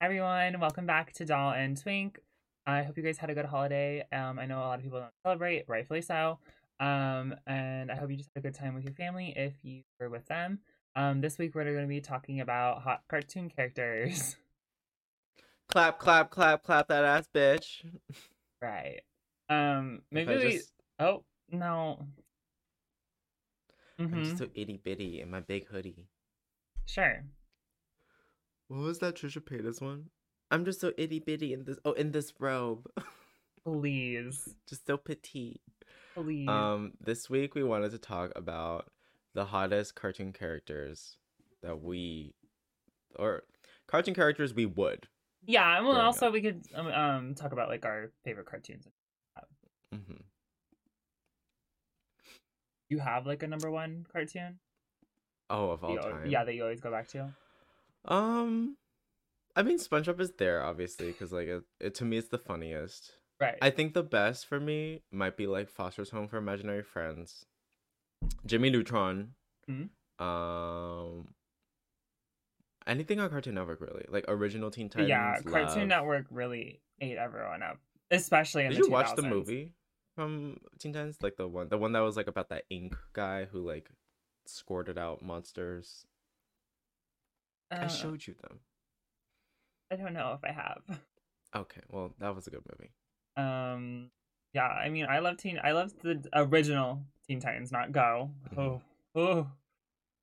[0.00, 0.60] everyone.
[0.60, 2.18] Welcome back to Doll and Twink.
[2.66, 4.04] I hope you guys had a good holiday.
[4.12, 6.38] Um, I know a lot of people don't celebrate, rightfully so.
[6.80, 9.82] Um, and I hope you just had a good time with your family if you
[10.00, 10.58] were with them.
[10.94, 14.36] Um, this week we're going to be talking about hot cartoon characters.
[15.68, 17.84] Clap, clap, clap, clap that ass, bitch.
[18.62, 19.00] right.
[19.48, 20.52] Um, maybe we.
[20.52, 22.06] just- Oh no.
[23.98, 26.06] I'm hmm just so itty bitty in my big hoodie.
[26.86, 27.24] Sure.
[28.68, 30.06] What was that Trisha Paytas one?
[30.50, 31.78] I'm just so itty bitty in this.
[31.84, 32.86] Oh, in this robe,
[33.64, 34.48] Please.
[34.68, 35.60] just so petite.
[36.14, 36.48] Please.
[36.48, 38.90] Um, this week we wanted to talk about
[39.34, 41.18] the hottest cartoon characters
[41.62, 42.34] that we,
[43.16, 43.42] or
[43.86, 45.06] cartoon characters we would.
[45.46, 45.76] yeah.
[45.78, 46.32] And well, also up.
[46.32, 48.86] we could um, um talk about like our favorite cartoons.
[49.92, 49.98] hmm
[52.88, 54.58] You have like a number one cartoon?
[55.50, 56.26] Oh, of all You time.
[56.26, 57.34] Yeah, that you always go back to.
[58.06, 58.76] Um,
[59.54, 63.12] I mean, SpongeBob is there obviously because like it, it to me it's the funniest.
[63.40, 63.58] Right.
[63.60, 67.44] I think the best for me might be like Foster's Home for Imaginary Friends,
[68.46, 69.34] Jimmy Neutron,
[69.68, 69.90] Mhm.
[70.24, 71.28] um,
[72.86, 75.08] anything on Cartoon Network really, like original Teen Titans.
[75.08, 75.88] yeah, Cartoon Love.
[75.88, 77.78] Network really ate everyone up,
[78.10, 79.72] especially in Did the you watch the movie
[80.14, 81.18] from Teen Titans?
[81.22, 83.90] Like the one, the one that was like about that ink guy who like
[84.46, 86.06] squirted out monsters.
[87.70, 88.60] I Uh, showed you them.
[89.90, 91.00] I don't know if I have.
[91.54, 92.90] Okay, well that was a good movie.
[93.36, 94.10] Um,
[94.52, 95.58] yeah, I mean, I love Teen.
[95.62, 98.30] I love the original Teen Titans, not Go.
[98.54, 98.58] Mhm.
[98.58, 98.82] Oh,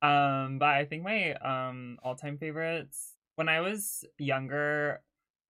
[0.02, 0.06] oh.
[0.06, 5.00] Um, but I think my um all-time favorites when I was younger,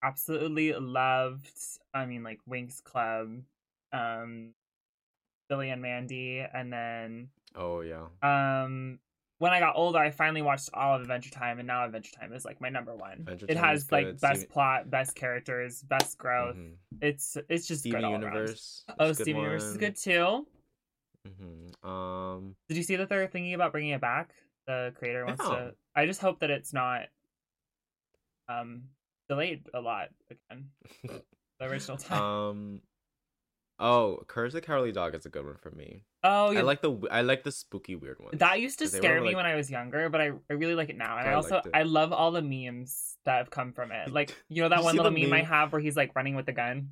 [0.03, 1.51] absolutely loved.
[1.93, 3.43] I mean, like Winx Club,
[3.93, 4.55] um,
[5.49, 8.07] Billy and Mandy, and then Oh yeah.
[8.23, 9.01] um
[9.45, 12.33] when I got older, I finally watched all of Adventure Time, and now Adventure Time
[12.33, 13.19] is like my number one.
[13.21, 16.57] Adventure it Time has like best Steven- plot, best characters, best growth.
[16.57, 16.77] Mhm.
[17.03, 18.23] It's it's just Steven good all around.
[18.23, 18.85] Universe.
[18.99, 20.47] Oh, is a good Steven Universe is good too.
[21.29, 21.85] Mhm.
[21.87, 24.35] Um, Did you see that they're thinking about bringing it back?
[24.67, 25.51] The creator wants No.
[25.55, 25.75] to.
[25.95, 27.09] I just hope that it's not
[28.49, 28.85] um
[29.29, 30.71] delayed a lot again.
[31.61, 32.21] The original time.
[32.23, 32.81] um,
[33.79, 36.03] oh, Courage the Cowardly Dog is a good one for me.
[36.25, 36.61] Oh, yeah.
[36.61, 38.39] I like the I like the spooky weird ones.
[38.39, 40.75] that used to scare were, me like- when I was younger, but I, I really
[40.75, 41.19] like it now.
[41.19, 41.63] And I, I also.
[41.73, 44.09] I love all the memes that have come from it.
[44.13, 46.35] Like you know that You one little the meme, I have where he's like running
[46.35, 46.91] with the gun.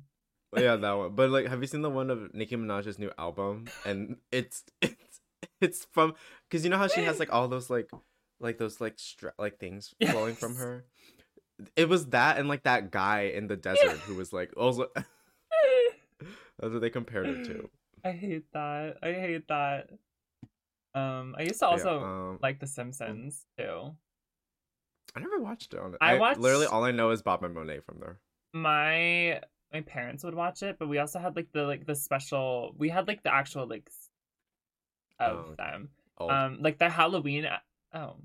[0.55, 1.15] Oh, yeah, that one.
[1.15, 3.65] But like, have you seen the one of Nicki Minaj's new album?
[3.85, 5.19] And it's it's
[5.59, 6.13] it's from
[6.49, 7.89] because you know how she has like all those like
[8.39, 10.85] like those like stra- like things flowing from her.
[11.75, 14.87] It was that and like that guy in the desert who was like also.
[16.59, 17.69] That's what they compared it to.
[18.03, 18.97] I hate that.
[19.01, 19.89] I hate that.
[20.95, 23.95] Um, I used to Yeah, also um, like The Simpsons too.
[25.15, 25.79] I never watched it.
[25.79, 25.97] On it.
[26.01, 28.19] I I, literally all I know is Bob and Monet from there.
[28.53, 32.73] My my parents would watch it, but we also had like the like the special.
[32.77, 33.89] We had like the actual like
[35.19, 35.89] of Oh, them.
[36.17, 37.47] Oh, Um, like the Halloween.
[37.93, 38.17] Oh,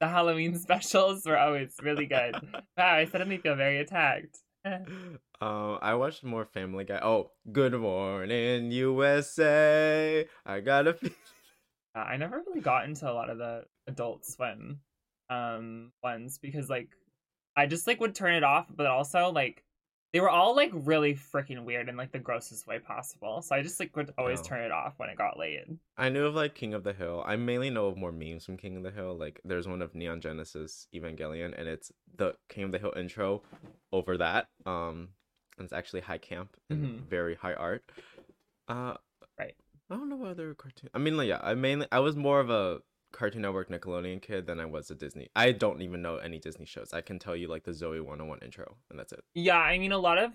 [0.00, 2.34] the Halloween specials were always really good.
[2.76, 4.38] wow, I suddenly feel very attacked.
[4.64, 7.00] Um, I watched more Family Guy.
[7.02, 10.26] Oh, Good Morning USA.
[10.46, 10.98] I got a.
[11.96, 14.80] Uh, I never really got into a lot of the Adult Swim
[15.30, 16.88] um ones because like
[17.56, 19.63] I just like would turn it off, but also like
[20.14, 23.42] they were all like really freaking weird in like the grossest way possible.
[23.42, 24.44] So I just like would always Oh.
[24.44, 25.64] turn it off when it got late.
[25.98, 27.24] I knew of like King of the Hill.
[27.26, 29.16] I mainly know of more memes from King of the Hill.
[29.18, 33.42] Like there's one of Neon Genesis Evangelion, and it's the King of the Hill intro
[33.92, 34.46] over that.
[34.64, 35.08] Um,
[35.58, 37.08] and it's actually high camp and Mhm.
[37.08, 37.82] very high art.
[38.68, 38.96] Uh,
[39.36, 39.56] Right.
[39.90, 40.90] I don't know what other cartoon.
[40.94, 42.82] I mean, like, yeah, I mainly I was more of a
[43.14, 45.30] Cartoon Network Nickelodeon kid than I was a Disney.
[45.36, 46.92] I don't even know any Disney shows.
[46.92, 49.24] I can tell you like the Zoe 101 intro, and that's it.
[49.34, 50.32] Yeah, I mean a lot of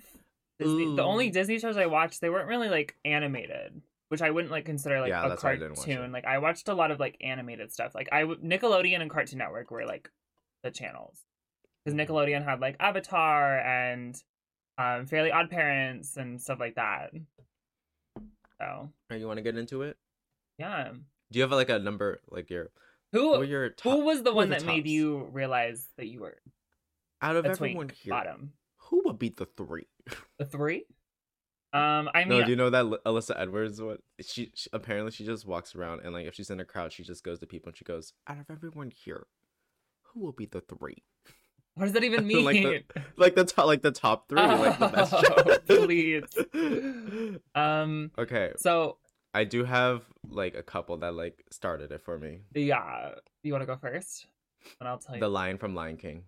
[0.60, 4.52] Disney, the only Disney shows I watched they weren't really like animated, which I wouldn't
[4.52, 6.12] like consider like Yeah, a that's why I didn't watch cartoon.
[6.12, 7.94] Like I watched a lot of like animated stuff.
[7.96, 10.10] Like I Nickelodeon and Cartoon Network were like
[10.64, 11.26] the channels
[11.86, 12.08] because Mhm.
[12.08, 14.22] Nickelodeon had like Avatar and
[14.78, 17.12] um Fairly Odd Parents and stuff like that.
[18.60, 19.98] So Right, you want to get into it?
[20.58, 20.92] yeah,
[21.32, 22.72] Do you have like a number, like your
[23.12, 26.22] who your top, who was the who one the that made you realize that you
[26.22, 26.38] were
[27.22, 28.12] out of everyone here?
[28.12, 28.54] bottom?
[28.90, 29.88] Who would beat the three?
[30.38, 30.86] The three?
[31.72, 33.80] Um, I mean, no, do you know that L- Alyssa Edwards?
[33.80, 36.92] What she, she apparently she just walks around and like if she's in a crowd,
[36.92, 39.28] she just goes to people and she goes, "Out of everyone here,
[40.02, 41.04] who will be the three?
[41.76, 42.44] what does that even mean?
[42.44, 42.84] Like the-
[43.18, 46.24] Like the top, like the top three, like the best." Oh, please.
[47.54, 48.98] Um, okay, so
[49.34, 52.42] I do have like a couple that like started it for me.
[52.56, 53.12] yeah,
[53.44, 54.26] you want to go first,
[54.80, 55.22] and I'll tell you.
[55.22, 56.24] The Lion from Lion King.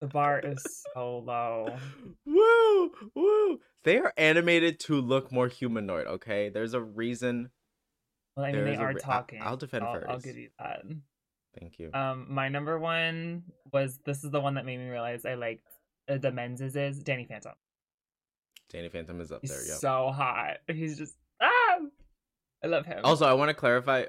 [0.00, 0.64] The bar is
[0.94, 1.76] so low.
[2.26, 3.60] woo, woo.
[3.84, 6.08] They are animated to look more humanoid.
[6.08, 7.50] Okay, there's a reason.
[8.36, 9.40] Well, I mean, they There's a are re- I- talking.
[9.42, 10.24] I'll defend I'll, I'll first.
[10.24, 10.82] give you that.
[11.60, 11.90] Thank you.
[11.92, 15.68] Um, my number one was this is the one that made me realize I liked
[16.08, 17.52] uh, the men's is Danny Phantom.
[18.72, 19.66] Danny Phantom is up He's there.
[19.66, 19.74] Yeah.
[19.74, 20.58] so hot.
[20.68, 21.78] He's just ah,
[22.64, 23.00] I love him.
[23.04, 24.04] Also, I want to clarify.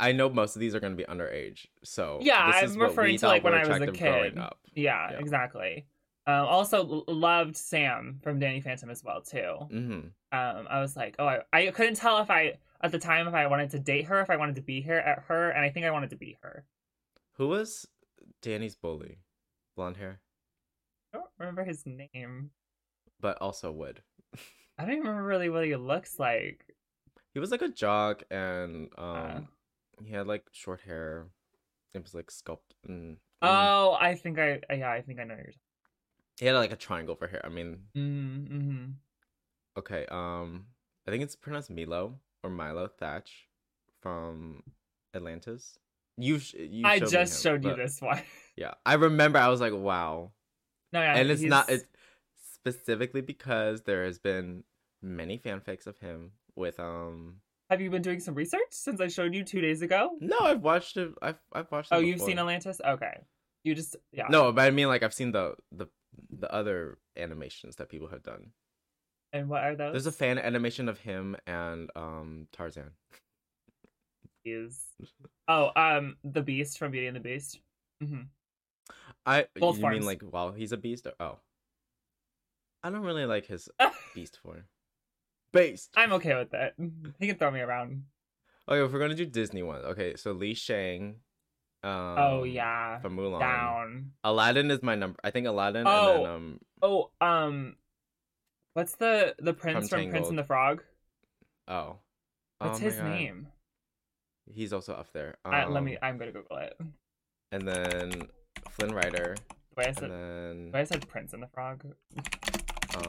[0.00, 3.26] I know most of these are going to be underage, so Yeah, I'm referring to,
[3.26, 4.34] like, when I was a kid.
[4.74, 5.18] yeah, yeah.
[5.18, 5.84] exactly.
[6.26, 9.56] Um, also l- loved Sam from Danny Phantom as well too.
[9.70, 13.28] hmm Um, I was like, oh, I, I couldn't tell if I at the time
[13.28, 15.62] if I wanted to date her, if I wanted to be here at her, and
[15.62, 16.64] I think I wanted to be her.
[17.34, 17.86] Who was
[18.40, 19.18] Danny's bully?
[19.76, 20.20] Blonde hair,
[21.12, 22.50] I don't remember his name.
[23.20, 24.02] But also Wood.
[24.78, 26.64] I don't even remember really what he looks like.
[27.32, 29.40] He was like a jock, and um, Uh.
[30.04, 31.26] he had like short hair.
[31.94, 32.76] It was like sculpted.
[32.88, 35.52] And, Oh, I think I yeah, I think I know who you're
[36.40, 37.40] he had like a triangle for hair.
[37.44, 38.84] I mean, Mm, mm-hmm.
[39.78, 40.06] okay.
[40.10, 40.66] Um,
[41.06, 43.48] I think it's pronounced Milo or Milo Thatch
[44.00, 44.62] from
[45.14, 45.78] Atlantis.
[46.16, 48.22] You, sh- you I just him, showed you this one.
[48.56, 49.38] Yeah, I remember.
[49.38, 50.32] I was like, wow.
[50.92, 51.84] no, yeah, and it's not it's
[52.66, 54.64] specifically because there has been
[55.02, 57.36] many fanfics of him with um
[57.70, 60.10] Have you been doing some research since I showed you two days ago?
[60.20, 62.28] no i've watched it i've, I've watched Oh, you've before.
[62.28, 62.80] seen Atlantis?
[62.84, 63.20] Okay.
[63.64, 64.26] You just yeah.
[64.30, 65.86] no but i mean like i've seen the the
[66.30, 68.52] the other animations that people have done
[69.32, 69.92] And what are those?
[69.92, 72.90] there's a fan animation of him and um tarzan
[74.46, 74.84] Is
[75.48, 77.58] oh um the Beast from Beauty and the Beast.
[78.02, 78.22] hmm
[79.26, 79.94] i Both you forms.
[79.98, 81.38] mean like while he's a beast or, oh
[82.84, 83.68] i don't really like his
[84.14, 84.64] beast form
[85.52, 86.74] beast I'm okay with that.
[87.18, 88.04] He can throw me around.
[88.68, 91.16] okay if we're gonna do disney ones okay so lee shang
[91.82, 92.98] um oh yeah.
[93.00, 94.12] from mulan Down.
[94.24, 95.18] Aladdin is my number.
[95.22, 96.06] I think Aladdin and Oh.
[96.22, 97.76] then um Oh, um
[98.72, 100.82] what's the the prince From from, Prince and the Frog?
[101.68, 101.96] oh.
[102.58, 103.04] What's Oh his God.
[103.04, 103.48] name?
[104.50, 105.36] He's also up there.
[105.44, 106.74] Um, I, let me I'm gonna Google it.
[107.52, 108.28] And then
[108.70, 109.36] Flynn Rider.
[109.76, 111.84] The way I said then the way I said Prince and the Frog.
[112.96, 113.06] Um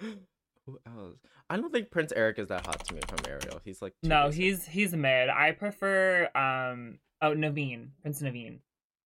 [0.66, 1.18] who else?
[1.50, 3.60] I don't think Prince Eric is that hot to me from Ariel.
[3.64, 5.28] He's like No, he's he's mid.
[5.28, 8.58] I prefer um oh Naveen, Prince Naveen.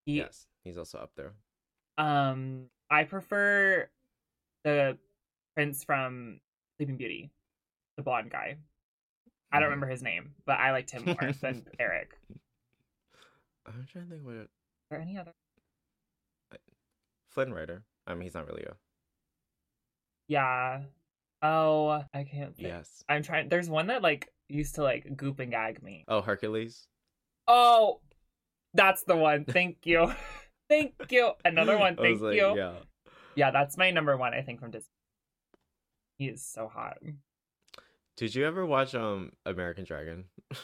[0.06, 1.32] He yes, he's also up there.
[1.98, 3.88] um I prefer
[4.64, 4.96] the
[5.54, 6.40] prince from
[6.76, 7.30] Sleeping Beauty,
[7.96, 8.56] the blonde guy.
[9.50, 9.70] I don't Mhm.
[9.70, 12.18] remember his name, but I liked him more than Eric.
[13.66, 14.48] I'm trying to think what
[14.98, 15.32] any other?
[17.28, 17.82] Flynn Rider.
[18.06, 18.74] I mean, he's not really a
[20.28, 20.82] Yeah.
[21.42, 22.56] Oh, I can't.
[22.56, 22.68] Think.
[22.68, 23.02] yes.
[23.08, 23.48] I'm trying.
[23.48, 26.04] There's one that like used to like goop and gag me.
[26.08, 26.86] Oh, Hercules.
[27.46, 28.00] Oh,
[28.74, 29.44] that's the one.
[29.48, 30.12] Thank you.
[30.68, 31.32] Thank you.
[31.44, 31.96] Another one.
[31.96, 32.56] Thank like, you.
[32.56, 32.74] Yeah.
[33.34, 34.34] Yeah, that's my number one.
[34.34, 34.90] I think from Disney.
[36.18, 36.98] He is so hot.
[38.16, 40.24] Did you ever watch um American Dragon?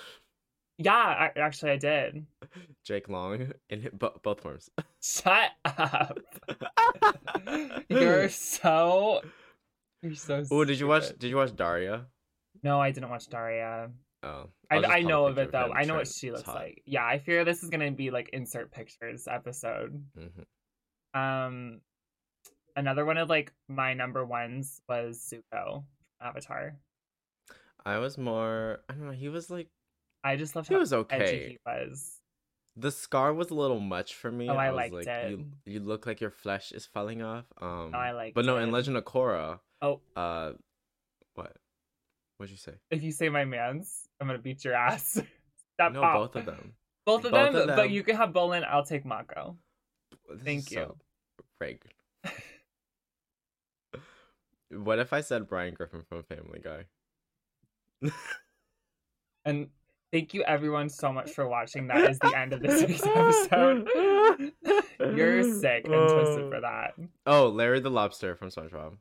[0.77, 2.27] Yeah, I, actually, I did.
[2.85, 4.69] Jake Long in bo- both forms.
[5.01, 6.19] Shut up.
[7.89, 9.21] You're so.
[10.05, 10.45] You're so.
[10.51, 11.09] Oh, did you watch?
[11.19, 12.07] Did you watch Daria?
[12.63, 13.91] No, I didn't watch Daria.
[14.23, 15.73] Oh, I, I'll I know of it though.
[15.75, 16.83] I know what she looks like.
[16.87, 20.03] Yeah, I fear this is gonna be like insert pictures episode.
[20.17, 21.19] Mhm.
[21.19, 21.81] Um,
[22.77, 25.85] another one of like my number ones was Zuko,
[26.23, 26.77] Avatar.
[27.85, 28.81] I was more.
[28.89, 29.13] I don't know.
[29.13, 29.69] He was like
[30.23, 31.49] I just loved he how was edgy okay.
[31.51, 32.21] he was.
[32.77, 34.49] The scar was a little much for me.
[34.49, 35.31] Oh, I was liked like, it.
[35.31, 37.45] You you look like your flesh is falling off.
[37.61, 38.73] Um, Oh, I liked But no, in.
[38.73, 40.53] Legend of Korra, Oh, uh,
[41.35, 41.53] what?
[42.39, 42.73] What'd you say?
[42.91, 45.21] if you say my man's, I'm gonna beat your ass.
[45.77, 46.15] No, up.
[46.15, 46.73] both of them.
[47.05, 48.65] Both of, both them, of but you can have Bolin.
[48.65, 49.57] I'll take Mako.
[50.31, 50.95] This Thank you.
[51.61, 52.31] so
[54.71, 56.85] what if I said Brian Griffin from Family Guy?
[59.45, 59.69] And
[60.13, 61.87] thank you everyone so much for watching.
[61.89, 63.89] That is the end of this week's episode.
[64.99, 66.95] You're sick and twisted for that.
[67.27, 68.97] Oh, Larry the Lobster from SpongeBob.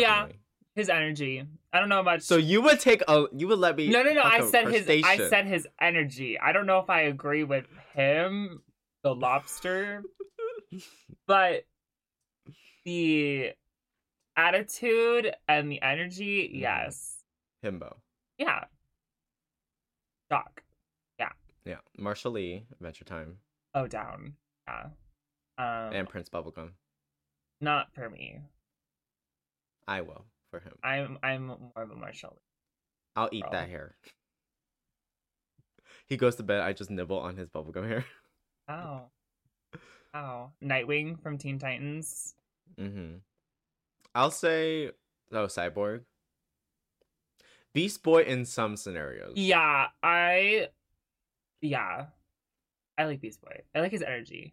[0.00, 0.28] Yeah.
[0.74, 1.44] His energy.
[1.72, 2.22] I don't know much.
[2.22, 4.22] So you would take a you would let me no, no, no.
[4.22, 4.88] I said his.
[4.88, 6.38] I said his energy.
[6.38, 8.62] I don't know if I agree with him,
[9.02, 10.02] the lobster,
[11.26, 11.64] but
[12.86, 13.52] the
[14.36, 16.48] attitude and the energy.
[16.54, 16.60] Mhm.
[16.60, 17.18] Yes.
[17.64, 17.96] himbo.
[18.38, 18.64] Yeah.
[20.30, 20.62] Shock.
[21.18, 21.28] Yeah,
[21.66, 21.78] Yeah.
[21.98, 23.36] Marshall Lee, Adventure Time,
[23.74, 24.34] Oh, down.
[24.66, 24.84] Yeah.
[25.58, 26.70] Um, and Prince Bubblegum.
[27.60, 28.40] not for me.
[29.86, 30.72] I will for him.
[30.82, 32.40] I'm I'm more of a Marshall.
[33.16, 33.96] I'll eat that hair.
[36.08, 36.60] He goes to bed.
[36.60, 38.04] I just nibble on his bubblegum hair.
[38.68, 39.02] Oh.
[40.14, 42.34] oh, Nightwing from Teen Titans.
[42.78, 43.16] Mm-hmm.
[44.14, 44.90] I'll say
[45.32, 46.02] oh Cyborg.
[47.74, 49.32] Beast Boy in some scenarios.
[49.36, 50.68] Yeah, I
[51.60, 52.06] yeah.
[52.96, 53.62] I like Beast Boy.
[53.74, 54.52] I like his energy.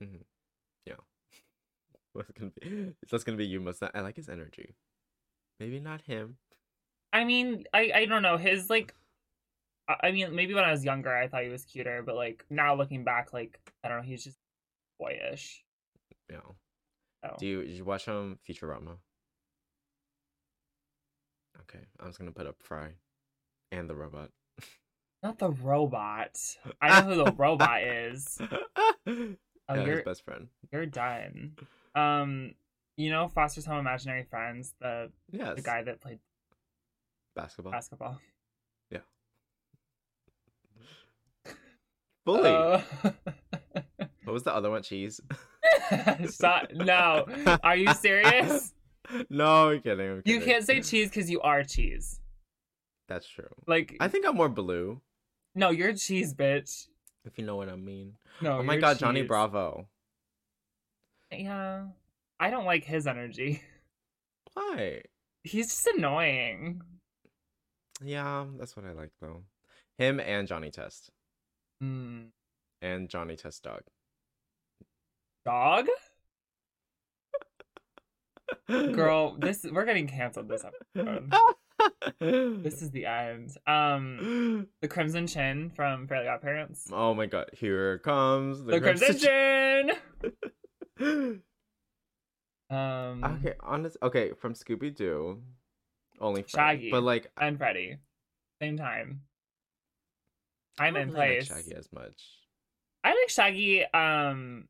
[0.86, 0.94] Yeah.
[2.14, 2.94] What's gonna be?
[3.10, 3.60] That's gonna be you.
[3.60, 3.92] Must not.
[3.94, 4.76] I like his energy.
[5.60, 6.38] Maybe not him.
[7.12, 8.38] I mean, I I don't know.
[8.38, 8.94] His like
[9.88, 12.76] I mean, maybe when I was younger I thought he was cuter, but like now
[12.76, 14.38] looking back, like I don't know, he's just
[15.00, 15.64] boyish.
[16.30, 16.38] Yeah.
[17.24, 17.36] So.
[17.40, 18.98] Do you did you watch um Futurama?
[21.62, 22.90] Okay, I was gonna put up Fry,
[23.72, 24.30] and the robot.
[25.24, 26.40] Not the robot.
[26.82, 28.40] I know who the robot is.
[28.42, 28.96] Oh,
[29.76, 30.48] yeah, his best friend.
[30.72, 31.58] you're done.
[31.94, 32.54] Um,
[33.00, 35.56] you know Foster's Home Imaginary Friends, the Yes.
[35.56, 36.20] the guy that played
[37.34, 37.72] Basketball.
[37.72, 38.20] basketball.
[38.92, 39.00] Yeah.
[42.26, 42.50] Bully.
[42.50, 42.82] Uh,
[44.26, 44.84] what was the other one?
[44.84, 45.22] Cheese.
[46.26, 46.72] Stop.
[46.74, 47.26] No.
[47.64, 48.74] Are you serious?
[49.30, 50.12] no, I'm kidding.
[50.12, 52.20] I'm You can't say cheese because you are cheese.
[53.08, 53.48] That's true.
[53.66, 55.02] Like, I think I'm more blue,
[55.56, 56.88] no, you're cheese, bitch.
[57.26, 58.14] if you know what I mean.
[58.42, 58.60] No.
[58.60, 59.24] oh my god, Johnny.
[59.24, 59.88] Bravo.
[61.32, 61.86] Yeah,
[62.40, 63.62] I don't like his energy.
[64.54, 65.02] Why?
[65.44, 66.82] He's just annoying.
[68.02, 69.44] Yeah, that's what I like though.
[69.98, 71.12] Him and Johnny Test.
[71.82, 72.28] Hmm.
[72.82, 73.82] And Johnny Test Dog.
[75.46, 75.88] Dog,
[78.68, 79.36] girl.
[79.38, 80.48] This we're getting canceled.
[80.48, 81.32] This episode.
[82.20, 83.56] This is the end.
[83.66, 86.90] Um, the Crimson Chin from Fairly Odd Parents.
[86.92, 89.92] Oh my god, here comes the, The Crimson Chin.
[92.70, 93.98] Um, okay, honest.
[94.04, 95.42] Okay, from Scooby Doo,
[96.20, 96.78] only Freddy.
[96.80, 96.92] Shaggy.
[96.92, 97.98] but like and Freddy,
[98.62, 99.22] same time.
[100.80, 101.44] I I'm in really like.
[101.44, 102.22] Shaggy as much.
[103.04, 104.68] I like Shaggy um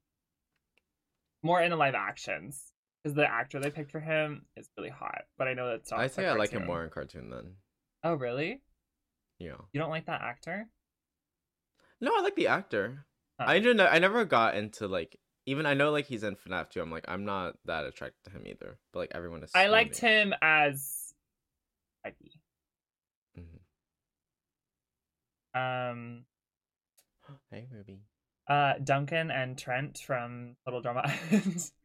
[1.44, 2.72] more in the live actions
[3.03, 5.24] because the actor they picked for him is really hot.
[5.38, 6.00] But I know that's not.
[6.00, 7.53] I say I like him more in cartoon than
[8.03, 8.62] Oh really?
[9.39, 9.56] yeah.
[9.74, 10.68] You don't like that actor?
[12.01, 13.06] No, I like the actor.
[13.39, 13.79] I didn't.
[13.82, 15.18] I never got into like
[15.50, 16.82] even I know like he's in FNAF too.
[16.82, 18.77] I'm like I'm not that attracted to him either.
[18.94, 19.51] But like everyone is.
[19.56, 21.13] I liked him as
[22.06, 22.34] Shaggy.
[25.53, 26.25] Um,
[27.51, 28.01] Hey Ruby.
[28.48, 31.72] uh, Duncan and Trent from Total Drama Island.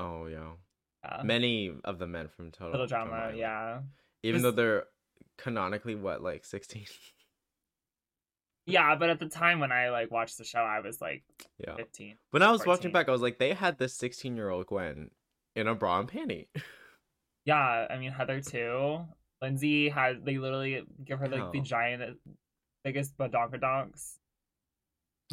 [0.00, 0.50] Oh yeah.
[1.02, 1.22] yeah.
[1.24, 3.38] Many of the men from Total, Total Drama, Island.
[3.38, 3.80] yeah.
[4.22, 4.84] Even though they're
[5.36, 6.86] canonically what like 16.
[8.68, 11.24] Yeah, but at the time when I like watched the show, I was like
[11.58, 11.74] yeah.
[11.76, 12.16] 15.
[12.32, 12.70] When I was 14.
[12.70, 15.10] watching back, I was like, they had this 16 year old Gwen
[15.56, 16.48] in a bra and panty.
[17.44, 19.06] Yeah, I mean Heather too.
[19.40, 22.18] Lindsay had they literally give her like the giant,
[22.84, 24.16] biggest badonkadonks.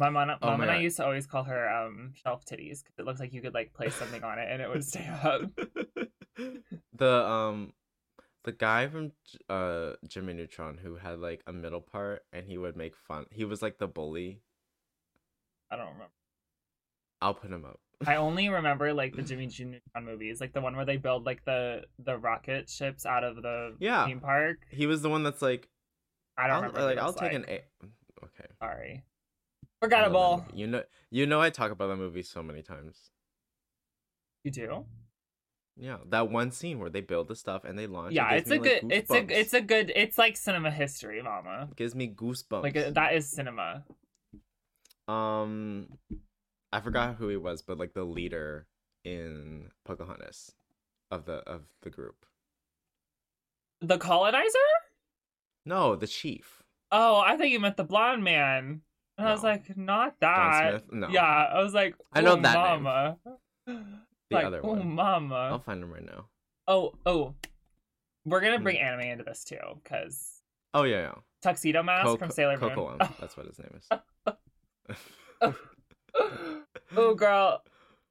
[0.00, 2.94] My mom, Oh mom and I used to always call her um shelf titties because
[2.98, 5.42] it looks like you could like place something on it and it would stay up.
[6.94, 7.74] the um
[8.46, 9.12] the guy from
[9.50, 13.26] uh Jimmy Neutron who had like a middle part and he would make fun.
[13.30, 14.40] He was like the bully.
[15.70, 16.12] I don't remember.
[17.20, 17.80] I'll put him up.
[18.06, 21.44] I only remember like the Jimmy Neutron movies, like the one where they build like
[21.44, 24.06] the the rocket ships out of the Yeah.
[24.06, 24.58] theme park.
[24.70, 25.68] He was the one that's like
[26.38, 26.82] I don't I'll, remember.
[26.82, 27.34] like I'll take like.
[27.34, 27.60] an A.
[28.24, 28.46] Okay.
[28.62, 30.44] Sorry, I love that forgettable.
[30.54, 33.10] You know you know I talk about that movie so many times.
[34.44, 34.84] You do?
[35.78, 38.14] Yeah, that one scene where they build the stuff and they launch.
[38.14, 38.92] Yeah, gives it's a like, good.
[38.92, 39.92] It's a it's a good.
[39.94, 41.68] It's like cinema history, Mama.
[41.76, 42.62] gives me goosebumps.
[42.62, 43.84] Like uh, that is cinema.
[45.06, 45.88] Um,
[46.72, 48.66] I forgot who he was, but like the leader
[49.04, 50.52] in Pocahontas
[51.10, 52.24] of the of the group.
[53.82, 54.58] The colonizer?
[55.66, 56.62] No, the chief.
[56.90, 58.80] Oh, I thought you meant the blonde man.
[59.18, 60.92] And I was like, not that.
[60.92, 61.08] No.
[61.08, 63.16] Yeah, I was like, I know "Oh, that
[63.66, 63.86] name.
[64.30, 64.94] The like, other oh, one.
[64.94, 65.34] mama.
[65.52, 66.26] I'll find him right now.
[66.66, 67.34] Oh, oh.
[68.24, 68.86] We're gonna bring Hmm.
[68.86, 70.42] anime into this too, because
[70.74, 71.14] Oh yeah, yeah.
[71.42, 72.70] Tuxedo Mask from Sailor Moon.
[72.70, 72.96] Coco.
[73.20, 73.88] That's what his name is.
[76.96, 77.62] oh, girl.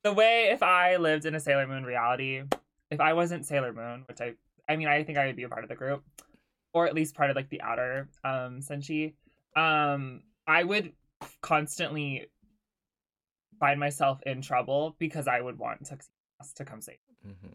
[0.03, 2.43] The way if I lived in a Sailor Moon reality,
[2.91, 4.33] if I wasn't Sailor Moon, which I,
[4.69, 6.03] I mean, I think I would be a part of the group,
[6.73, 9.13] or at least part of like the outer um Senshi,
[9.55, 10.93] um, I would
[11.41, 12.27] constantly
[13.59, 16.97] find myself in trouble because I would want Tuxedo Mask to come save.
[17.23, 17.31] me.
[17.33, 17.53] Mhm.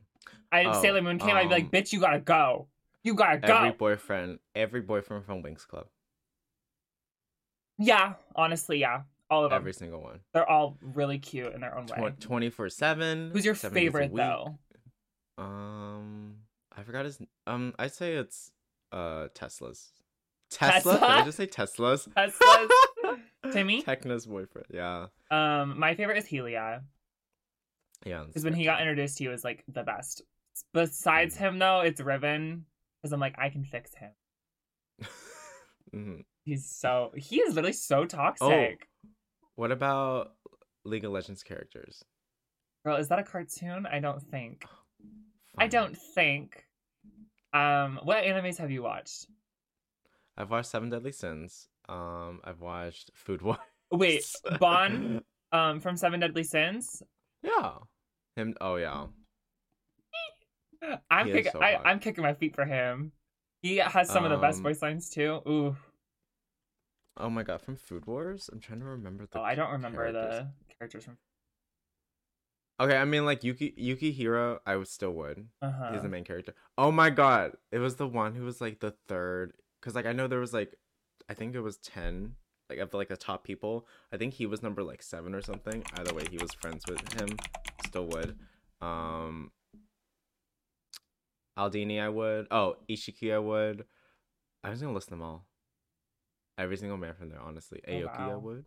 [0.52, 2.68] I Oh, Sailor Moon came, I'd be like, um, bitch, you gotta go.
[3.02, 3.56] You gotta go.
[3.56, 5.86] Every boyfriend, every boyfriend from Winx Club,
[7.78, 9.02] yeah, honestly, yeah.
[9.30, 9.56] All of them.
[9.58, 10.20] every single one.
[10.34, 12.12] They're all really cute in their own way.
[12.18, 13.30] Twenty four seven.
[13.32, 14.58] Who's your favorite though?
[15.38, 16.34] Um,
[16.76, 17.20] I forgot his.
[17.46, 18.50] Um, I'd say it's
[18.92, 19.92] uh Tesla's.
[20.50, 20.94] Tesla?
[20.94, 22.08] Did I just say Tesla's?
[22.16, 22.70] Tesla's
[23.52, 23.82] Timmy?
[23.82, 24.66] Tecna's boyfriend.
[24.72, 25.06] Yeah.
[25.30, 26.82] Um, my favorite is Helia.
[28.04, 28.24] Yeah.
[28.26, 30.22] Because when he got introduced, he was like the best.
[30.72, 32.64] Besides him, though, it's Riven.
[33.02, 34.10] Because I'm like, I can fix him.
[35.94, 36.24] Mhm.
[36.44, 38.86] He's so he is literally so toxic.
[39.56, 40.34] What about
[40.84, 42.04] League of Legends characters?
[42.84, 43.86] Girl, is that a cartoon?
[43.90, 44.64] I don't think.
[45.58, 46.64] I don't think.
[47.52, 49.26] Um, what animes have you watched?
[50.36, 51.66] I've watched Seven Deadly Sins.
[51.90, 53.58] Um, I've watched Food Wars.
[53.90, 54.24] Wait,
[54.60, 55.20] Ban,
[55.52, 57.02] um, from Seven Deadly Sins.
[57.42, 57.72] Yeah.
[58.36, 58.54] Him.
[58.60, 59.06] Oh yeah.
[61.10, 61.52] I'm kicking.
[61.52, 61.78] so I.
[61.84, 63.12] I'm kicking my feet for him.
[63.62, 65.40] He has some of the best Um, voice lines too.
[65.46, 65.76] Ooh.
[67.18, 68.48] Oh my god, from Food Wars.
[68.52, 69.40] I'm trying to remember the.
[69.40, 70.46] Oh, I don't remember characters.
[70.68, 71.18] the characters from.
[72.80, 75.46] Okay, I mean like Yuki Yuki Hiro, I would still would.
[75.60, 75.92] Uh huh.
[75.92, 76.54] He's the main character.
[76.78, 79.52] Oh my god, it was the one who was like the third.
[79.82, 80.74] Cause like I know there was like,
[81.30, 82.34] I think it was ten.
[82.68, 83.86] Like of like the top people.
[84.12, 85.84] I think he was number like seven or something.
[85.96, 87.36] Either way, he was friends with him.
[87.86, 88.36] Still would.
[88.82, 89.52] Um.
[91.56, 92.48] Aldini, I would.
[92.50, 93.84] Oh, Ishiki, I would.
[94.64, 95.46] I was gonna list them all.
[96.58, 97.80] Every single man from there, honestly.
[97.86, 98.64] Oh, Aoki, I would.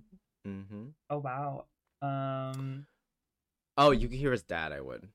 [0.47, 0.83] Mm-hmm.
[1.09, 1.65] Oh wow.
[2.01, 2.85] Um.
[3.77, 5.09] Oh, Yukihira's dad, I would.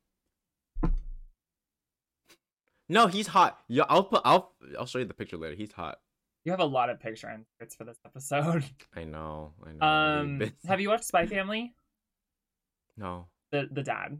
[2.90, 3.59] No, he's hot.
[3.69, 4.21] Yeah, I'll put.
[4.25, 4.52] I'll.
[4.78, 5.55] I'll show you the picture later.
[5.55, 5.99] He's hot.
[6.45, 8.64] You have a lot of picture inserts for this episode.
[8.97, 9.52] I know.
[9.66, 9.87] I know.
[9.87, 11.75] Um, really have you watched Spy Family?
[12.97, 13.26] No.
[13.52, 14.18] The the dad.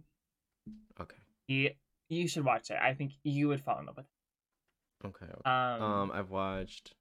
[1.01, 1.17] Okay.
[1.47, 1.71] He,
[2.09, 2.79] you should watch it.
[2.81, 4.07] I think you would fall in love with.
[5.05, 5.27] Okay.
[5.27, 5.51] okay.
[5.51, 6.93] Um, Um, I've watched.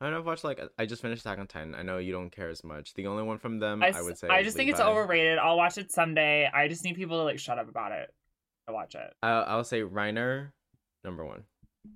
[0.00, 0.18] I don't know.
[0.20, 1.74] I've watched like I just finished Attack on Titan.
[1.74, 2.94] I know you don't care as much.
[2.94, 4.28] The only one from them I would say.
[4.28, 5.38] I just think it's overrated.
[5.38, 6.48] I'll watch it someday.
[6.52, 8.10] I just need people to like shut up about it.
[8.68, 9.12] To watch it.
[9.22, 10.50] I, I'll say Reiner,
[11.04, 11.44] number one.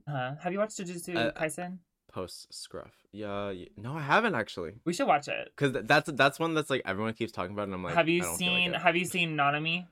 [0.07, 1.79] Uh, have you watched Jujutsu Uh, Kaisen?
[2.09, 3.07] Post Scruff.
[3.13, 3.67] Yeah, yeah.
[3.77, 4.73] No, I haven't actually.
[4.85, 5.53] We should watch it.
[5.57, 8.09] Cause th- that's that's one that's like everyone keeps talking about, and I'm like, have
[8.09, 8.73] you feel like seen.
[8.73, 9.87] Have you seen Nanami,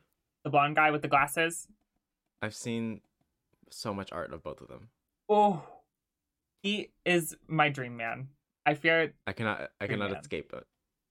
[0.44, 1.68] the blonde guy with the glasses?
[2.42, 3.00] I've seen
[3.70, 4.88] so much art of both of them.
[5.28, 5.62] Oh,
[6.62, 8.28] he is my dream man.
[8.64, 10.20] I fear I cannot I cannot man.
[10.20, 10.64] escape it.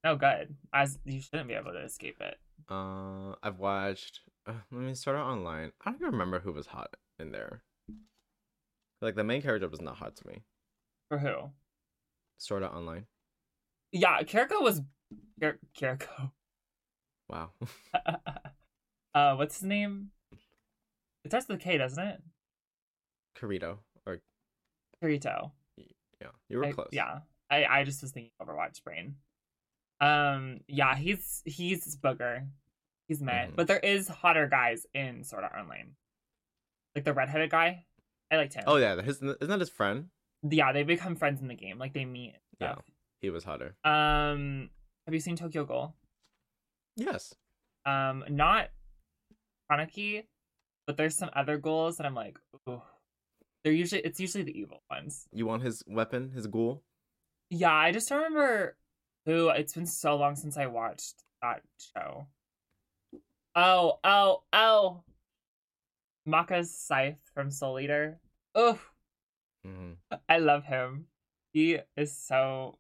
[0.04, 2.38] no good, as you shouldn't be able to escape it.
[2.70, 4.22] Uh, I've watched.
[4.48, 5.72] Uh, let me Sword Art Online.
[5.84, 7.62] I don't even remember who was hot in there.
[9.02, 10.42] Like the main character was not hot to me.
[11.10, 11.52] For who?
[12.38, 13.06] Sword Art Online.
[13.92, 14.82] Yeah, Kiriko was
[15.40, 16.32] Kir- Kiriko.
[17.30, 17.52] Wow.
[19.14, 20.12] uh, what's his name?
[21.24, 22.22] It starts with a K, doesn't it?
[23.40, 23.78] Kirito.
[24.06, 24.20] Or
[25.04, 25.52] Kirito.
[26.22, 26.90] yeah, you were I- close.
[26.92, 29.16] yeah, I I just was thinking Overwatch brain.
[30.02, 32.48] Um, yeah, he's he's booger,
[33.08, 33.48] he's meh.
[33.48, 33.56] Mhm.
[33.56, 35.96] But there is hotter guys in Sword Art Online,
[36.96, 37.86] like the redheaded guy.
[38.32, 38.64] I liked him.
[38.68, 40.10] Oh yeah, his isn't that his friend?
[40.50, 41.78] Yeah, they become friends in the game.
[41.78, 42.36] Like they meet.
[42.60, 42.76] Yeah.
[43.22, 43.76] He was hotter.
[43.84, 44.70] Um,
[45.06, 45.96] have you seen Tokyo Ghoul?
[46.96, 47.34] Yes.
[47.86, 48.70] Um, not
[49.72, 50.24] Kaneki,
[50.88, 52.38] but there's some other ghouls that I'm like,
[52.70, 52.82] ooh.
[53.64, 55.26] They're usually it's usually the evil ones.
[55.34, 56.84] You want his weapon, his ghoul?
[57.50, 58.78] Yeah, I just don't remember
[59.26, 59.50] who.
[59.50, 62.28] It's been so long since I watched that show.
[63.56, 65.04] Oh, oh, oh.
[66.28, 68.20] Maka's Scythe from Soul Eater.
[68.54, 68.80] Oh,
[69.66, 69.94] hmm
[70.30, 71.08] I love him.
[71.52, 72.78] He is so.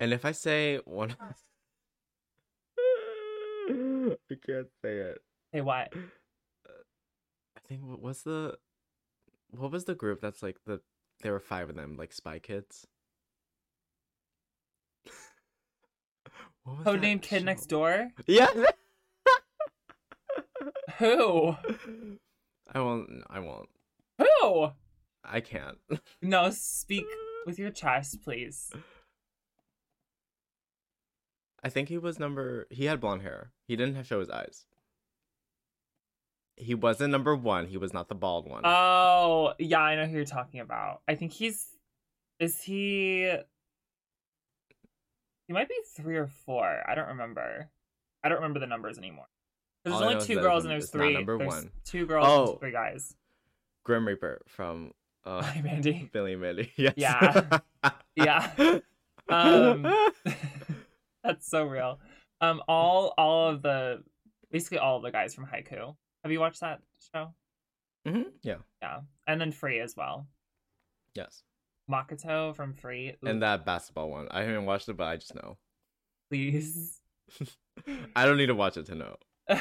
[0.00, 1.16] And if I say one,
[3.68, 5.18] I can't say it.
[5.52, 5.92] Say what?
[5.94, 8.56] I think what was the
[9.50, 10.80] what was the group that's like the
[11.22, 12.86] there were five of them like Spy Kids.
[16.64, 17.66] What was Codename Kid Next?
[17.66, 18.10] Door?
[18.26, 18.48] Yeah.
[20.98, 21.54] Who?
[22.72, 23.08] I won't.
[23.28, 23.68] I won't.
[24.18, 24.68] Who?
[25.24, 25.78] I can't.
[26.22, 27.04] No, speak
[27.46, 28.72] with your chest, please.
[31.62, 32.66] I think he was number.
[32.70, 33.52] He had blonde hair.
[33.66, 34.66] He didn't have show his eyes.
[36.56, 37.66] He wasn't number one.
[37.66, 38.62] He was not the bald one.
[38.64, 41.02] Oh, yeah, I know who you're talking about.
[41.06, 41.66] I think he's.
[42.40, 43.30] Is he.
[45.46, 46.82] He might be three or four.
[46.88, 47.68] I don't remember.
[48.24, 49.26] I don't remember the numbers anymore.
[49.86, 51.14] There's only two girls and there's three.
[51.14, 51.70] number there's one.
[51.84, 52.50] two girls Oh.
[52.52, 53.14] and three guys.
[53.84, 54.92] Grim Reaper from
[55.24, 56.10] uh, Hi, Mandy.
[56.12, 56.72] Billy and Mandy.
[56.76, 56.94] Yes.
[56.96, 57.58] Yeah.
[58.16, 58.50] Yeah.
[59.28, 59.86] Um,
[61.24, 62.00] That's so real.
[62.40, 64.02] Um, all all of the
[64.50, 65.94] basically all of the guys from Haikyu.
[66.22, 66.80] Have you watched that
[67.14, 67.32] show?
[68.06, 68.56] hmm Yeah.
[68.82, 70.26] Yeah, and then Free as well.
[71.14, 71.42] Yes.
[71.90, 73.14] Makoto from Free.
[73.24, 74.26] Ooh, And that basketball one.
[74.30, 75.56] I haven't watched it, but I just know.
[76.30, 77.00] please.
[78.16, 79.16] I don't need to watch it to know.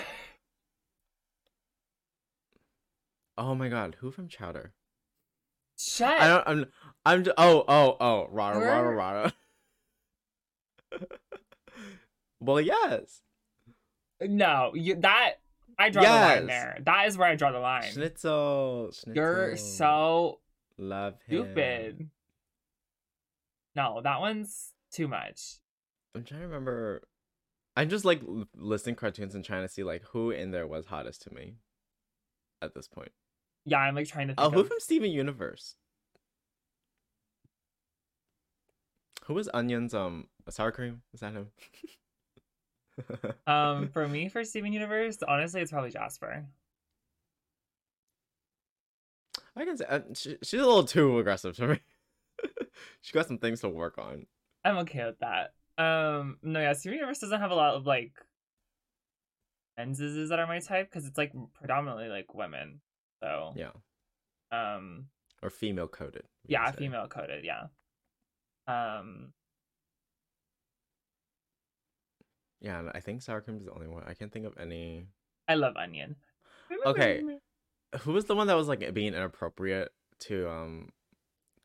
[3.38, 4.72] Oh my god, who from Chowder?
[5.78, 6.22] Shut.
[6.22, 6.48] I don't.
[6.48, 6.66] I'm.
[7.06, 7.24] I'm.
[7.26, 7.66] j- Oh.
[7.68, 7.98] Oh.
[8.00, 8.28] Oh.
[8.32, 8.56] Rara.
[8.60, 8.66] Her?
[8.66, 8.96] Rara.
[8.96, 9.34] Rara.
[12.42, 13.22] Well, yes.
[14.22, 15.36] No, you that
[15.80, 16.38] I draw the Yes.
[16.38, 16.78] line there.
[16.86, 17.92] That is where I draw the line.
[17.92, 18.92] Schnitzel.
[18.94, 19.14] Schnitzel.
[19.16, 20.40] You're so
[20.78, 21.44] love him.
[21.46, 22.10] stupid.
[23.76, 25.56] No, that one's too much.
[26.14, 27.02] I'm trying to remember.
[27.76, 28.22] I'm just like
[28.56, 31.56] listing cartoons and trying to see like who in there was hottest to me.
[32.62, 33.12] At this point.
[33.66, 35.76] Yeah, I'm like trying to Oh, who of from Steven Universe?
[39.26, 41.02] Who was Onion's um sour cream?
[41.14, 41.48] Is that him?
[43.48, 46.46] um for me for Steven Universe, honestly it's probably Jasper.
[49.58, 51.80] I can say uh, she, she's a little too aggressive to me.
[53.02, 54.26] she got some things to work on.
[54.64, 55.54] I'm okay with that.
[55.78, 58.14] Um no yeah, Steven Universe doesn't have a lot of like
[59.78, 62.82] menses that are my type because it's like predominantly like women.
[63.22, 63.72] So Yeah,
[64.52, 65.08] um
[65.42, 66.24] or female coded.
[66.48, 67.68] yeah, female coded, yeah.
[68.68, 69.34] Um
[72.62, 74.04] Yeah, and I think sour cream is the only one.
[74.08, 75.06] I can't think of any.
[75.48, 76.16] I love onion.
[76.86, 77.22] Okay.
[78.00, 80.90] Who was the one that was like being inappropriate to um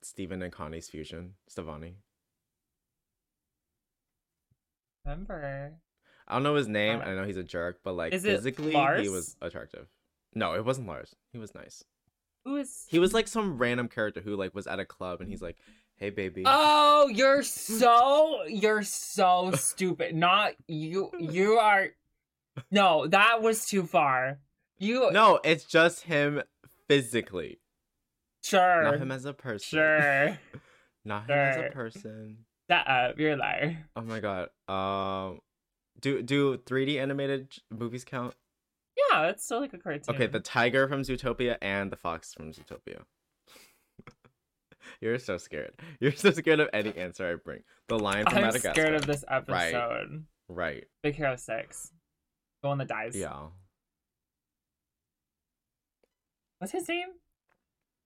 [0.03, 1.35] Steven and Connie's fusion?
[1.49, 1.95] Stevonnie.
[5.05, 5.75] Remember.
[6.29, 7.01] I don't know his name.
[7.01, 9.89] Uh, I know he's a jerk, but like physically, he was attractive.
[10.35, 11.17] No, it wasn't Lars.
[11.33, 11.83] He was nice.
[12.45, 15.29] Who is He was like some random character who like was at a club and
[15.29, 15.59] he's like,
[15.97, 20.15] "Hey, baby." Oh, you're so you're so stupid.
[20.15, 21.89] Not you you are
[22.71, 24.39] No, that was too far.
[24.79, 26.43] You No, it's just him
[26.89, 27.61] physically,
[28.43, 28.85] sure.
[28.85, 29.79] not him as a person.
[29.79, 30.39] sure.
[31.05, 32.45] Not him as a person.
[32.71, 33.79] Shut up, you're a liar.
[33.97, 34.49] Oh my god.
[34.69, 35.41] Um,
[36.01, 38.35] do do 3D animated movies count?
[39.11, 40.15] Yeah, it's still like a cartoon.
[40.15, 43.03] Okay, the tiger from Zootopia and the fox from Zootopia.
[45.01, 45.73] You're so scared.
[45.99, 47.63] You're so scared of any answer I bring.
[47.89, 48.73] The lion from I'm Madagascar.
[48.81, 49.75] scared of this Right.
[49.75, 50.27] episode.
[50.49, 50.85] Right.
[51.03, 51.93] Big Hero Six.
[52.63, 53.17] The one that dies.
[53.17, 53.47] Yeah.
[56.59, 57.09] What's his name?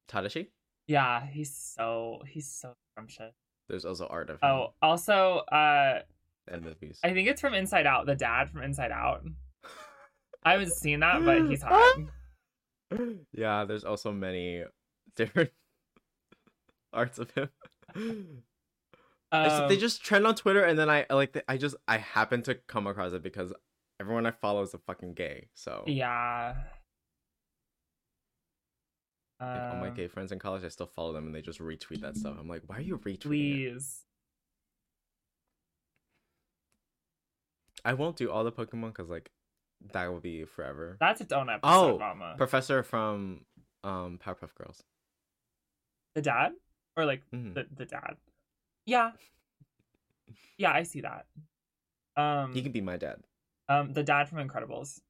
[0.09, 0.48] Tadashi?
[0.87, 3.35] Yeah, he's so he's so scrumptious.
[3.68, 6.00] There's also art of him Oh, also, uh
[6.48, 7.00] and movies.
[7.03, 9.22] I think it's from Inside Out, the dad from Inside Out.
[10.44, 11.98] I haven't seen that, but he's hot.
[13.33, 14.64] yeah, there's also many
[15.16, 15.50] different
[16.92, 17.48] arts of him.
[19.33, 21.33] I just- they Um, just trend on Twitter, and then I like.
[21.33, 23.53] the- I just I happen to come across it because
[23.98, 25.48] everyone I follow is a fucking gay.
[25.55, 26.55] So Yeah.
[29.40, 31.59] Like, all my Um, gay friends in college, I still follow them, and they just
[31.61, 32.37] retweet that stuff.
[32.38, 33.14] I'm like, why are you retweeting?
[33.14, 33.20] it?
[33.20, 34.05] Please.
[37.85, 39.31] I won't do all the Pokemon because like
[39.92, 40.97] that will be forever.
[41.01, 42.35] That's its own episode, Oh, Mama.
[42.38, 43.44] Professor from
[43.83, 44.83] um Powerpuff Girls.
[46.14, 46.53] the dad?
[46.97, 47.55] Or like Mhm.
[47.55, 48.16] the, the dad.
[48.87, 49.12] Yeah.
[50.57, 51.27] Yeah, I see that.
[52.16, 53.23] Um He can be my dad.
[53.68, 55.01] um the dad from Incredibles.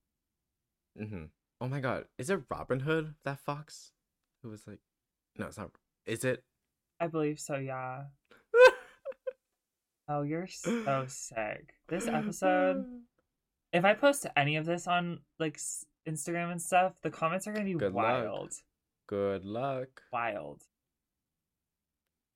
[0.99, 1.25] Mm hmm
[1.61, 3.93] Oh my god, is it Robin Hood that fox?
[4.45, 4.79] Who was like,
[5.39, 5.71] no, it's not.
[6.07, 6.45] Is it?
[7.01, 8.05] I believe so, yeah.
[10.07, 11.73] Oh, you're so sick.
[11.89, 12.85] This episode,
[13.73, 15.59] if I post any of this on like
[16.07, 18.05] Instagram and stuff, the comments are gonna be Good luck.
[18.05, 18.53] wild.
[19.09, 20.03] Good luck.
[20.13, 20.61] Wild.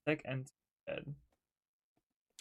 [0.08, 0.46] Sick and
[0.88, 1.14] good.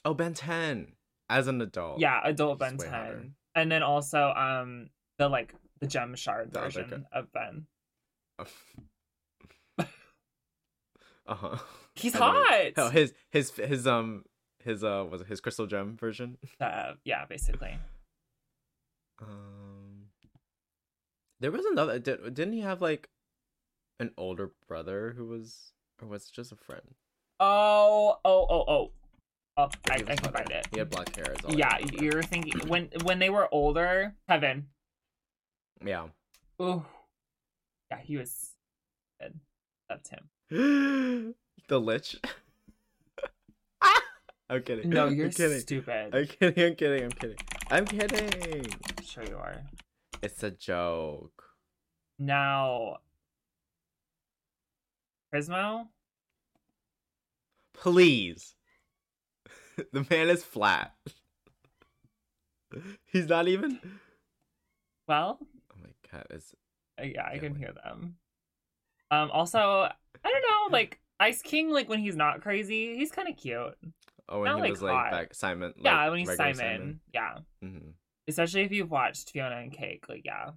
[0.06, 0.94] Oh, Ben 10
[1.30, 2.00] as an adult.
[2.00, 3.16] Yeah, adult Ben way hotter.
[3.18, 3.36] 10.
[3.56, 7.66] And then also um the like the gem shard The version of Ben.
[11.28, 11.58] Uh huh.
[11.96, 12.74] He's hot.
[12.78, 14.24] Oh, his his his um
[14.64, 16.38] his uh was it his crystal gem version.
[16.60, 17.78] Uh, yeah, basically.
[19.22, 20.10] Um,
[21.40, 22.00] there was another.
[22.00, 23.10] Did, didn't he have like
[24.00, 26.96] an older brother who was, or was just a friend?
[27.40, 28.92] Oh, oh, oh, oh.
[29.60, 30.68] Oh, I, I can find it.
[30.72, 31.34] He had black hair.
[31.34, 34.68] Is all I Yeah, you're thinking when when they were older, Kevin.
[35.84, 36.08] Yeah.
[36.62, 36.86] Ooh.
[37.90, 38.52] Yeah, he was
[39.20, 39.40] good.
[39.90, 40.30] That's him.
[40.50, 41.34] the
[41.70, 42.16] lich.
[44.50, 44.90] I'm kidding.
[44.90, 45.60] No, you're I'm kidding.
[45.60, 46.16] stupid.
[46.16, 46.64] I'm kidding.
[46.64, 47.04] I'm kidding.
[47.04, 47.38] I'm kidding.
[47.70, 48.66] I'm kidding.
[49.04, 49.62] Sure you are.
[50.22, 51.44] It's a joke.
[52.18, 52.98] Now
[55.34, 55.88] Prismo?
[57.74, 58.56] Please.
[59.92, 60.94] the man is flat.
[63.06, 63.80] He's not even.
[65.08, 66.26] Well, Oh my god!
[66.32, 66.54] It's
[67.00, 68.16] uh, yeah, I can hear them.
[69.12, 69.92] Um also, I
[70.24, 73.76] don't know, like Ice King like when he's not crazy, he's kind of cute.
[74.30, 75.12] oh, when Not, he like, was like hot.
[75.12, 75.74] back Simon.
[75.78, 77.00] Like, yeah, when he's regular Simon.
[77.14, 77.38] Yeah.
[77.64, 77.94] Mhm.
[78.28, 80.52] Especially if you've watched Fiona and Cake, like yeah.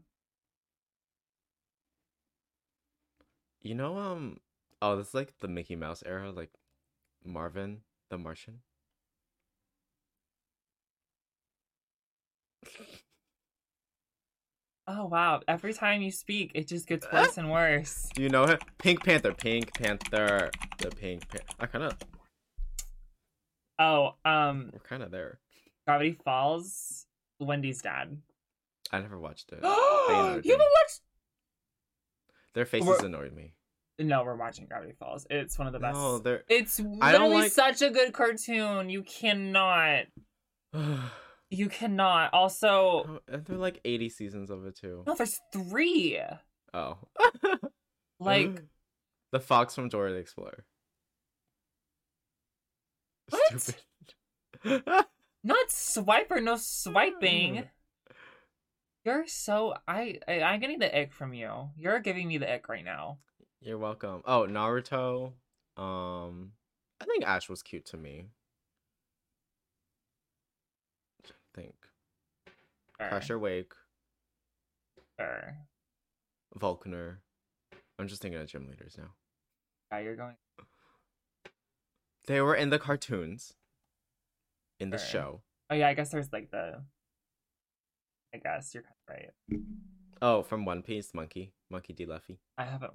[3.62, 4.38] You know, um,
[4.80, 6.50] oh, this is like the Mickey Mouse era, like
[7.24, 8.60] Marvin the Martian.
[14.92, 15.40] Oh wow!
[15.46, 18.08] Every time you speak, it just gets worse and worse.
[18.12, 18.58] Do you know him?
[18.78, 19.32] Pink Panther.
[19.32, 20.50] Pink Panther.
[20.78, 21.54] The Pink Panther.
[21.60, 21.96] I kind of.
[23.78, 25.38] Oh, um, We're kind of there.
[25.86, 27.06] Gravity Falls.
[27.38, 28.18] Wendy's dad.
[28.90, 29.60] I never watched it.
[29.62, 30.50] you annoyed me.
[30.50, 31.00] haven't watched?
[32.54, 33.52] Their faces We're- annoyed me.
[34.00, 35.24] No, we're watching Gravity Falls.
[35.30, 35.94] It's one of the best.
[35.94, 36.42] No, they're.
[36.48, 38.90] It's literally like- such a good cartoon.
[38.90, 40.06] You cannot.
[41.50, 42.32] You cannot.
[42.32, 45.02] Also, and they're like 80 seasons of it too.
[45.06, 46.20] no, there's three.
[46.72, 46.98] Oh.
[48.22, 48.62] Like,
[49.32, 50.66] the fox from Dora the Explorer.
[53.30, 53.60] What?
[53.60, 54.84] Stupid.
[55.44, 57.54] not swiper, no swiping.
[57.54, 57.68] Mm.
[59.04, 61.70] You're so I, I I'm getting the ick from you.
[61.76, 63.18] You're giving me the ick right now.
[63.62, 64.22] You're welcome.
[64.26, 65.32] Oh, Naruto.
[65.76, 66.52] Um,
[67.00, 68.26] I think Ash was cute to me.
[71.24, 71.74] I think
[73.00, 73.72] Sure, Crusher Wake,
[75.18, 75.56] sure.
[76.58, 77.16] Volkner.
[77.98, 79.14] I'm just thinking of gym leaders now.
[79.92, 80.36] Yeah, you're going.
[82.26, 83.54] They were in the cartoons.
[84.78, 85.08] In the Sure.
[85.08, 85.42] show.
[85.70, 86.82] Oh yeah, I guess there's like the.
[88.34, 89.60] I guess you're kind of right.
[90.22, 92.06] Oh, from One Piece, Monkey, Monkey D.
[92.06, 92.38] Luffy.
[92.56, 92.92] I haven't.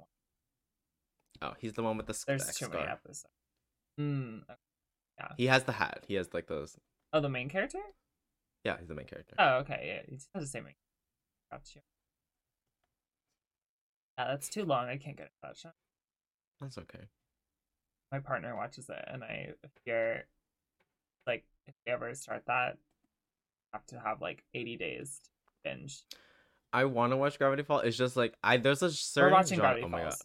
[1.42, 2.80] Oh, he's the one with the sc- There's the too scar.
[2.80, 3.26] many episodes.
[3.98, 4.38] Hmm.
[5.18, 5.28] Yeah.
[5.36, 6.04] He has the hat.
[6.08, 6.76] He has like those.
[7.12, 7.78] Oh, the main character?
[8.66, 9.36] Yeah, he's the main character.
[9.38, 9.80] Oh, okay.
[9.86, 10.66] Yeah, he has the same.
[11.52, 11.80] Gotcha.
[14.18, 14.88] Yeah, that's too long.
[14.88, 15.32] I can't get it.
[16.60, 17.04] That's okay.
[18.10, 19.50] My partner watches it, and I
[19.84, 20.26] fear,
[21.26, 22.78] like, if we ever start that,
[23.72, 25.30] I have to have like 80 days to
[25.64, 26.02] binge.
[26.72, 27.80] I want to watch Gravity Fall.
[27.80, 30.10] It's just like I there's a certain We're watching genre- Gravity oh my god.
[30.10, 30.24] Falls.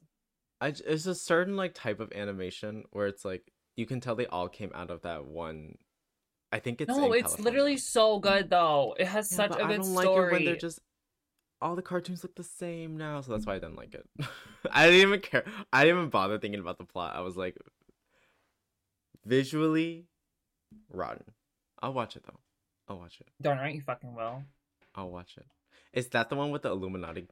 [0.62, 4.15] I j- it's a certain like type of animation where it's like you can tell
[4.15, 5.77] they all came out of that one.
[6.51, 7.43] I think it's No, in it's California.
[7.43, 8.95] literally so good though.
[8.99, 10.05] It has Yeah, such but a I good don't story.
[10.07, 10.79] like it when they're just
[11.61, 14.05] all the cartoons look the same now, so that's why I didn't like it.
[14.71, 15.43] I didn't even care.
[15.71, 17.15] I didn't even bother thinking about the plot.
[17.15, 17.55] I was like,
[19.25, 20.05] visually,
[20.91, 21.23] rotten.
[21.81, 22.39] I'll watch it though.
[22.87, 23.27] I'll watch it.
[23.41, 24.43] Darn right, you fucking will.
[24.95, 25.45] I'll watch it.
[25.93, 27.27] Is that the one with the Illuminati?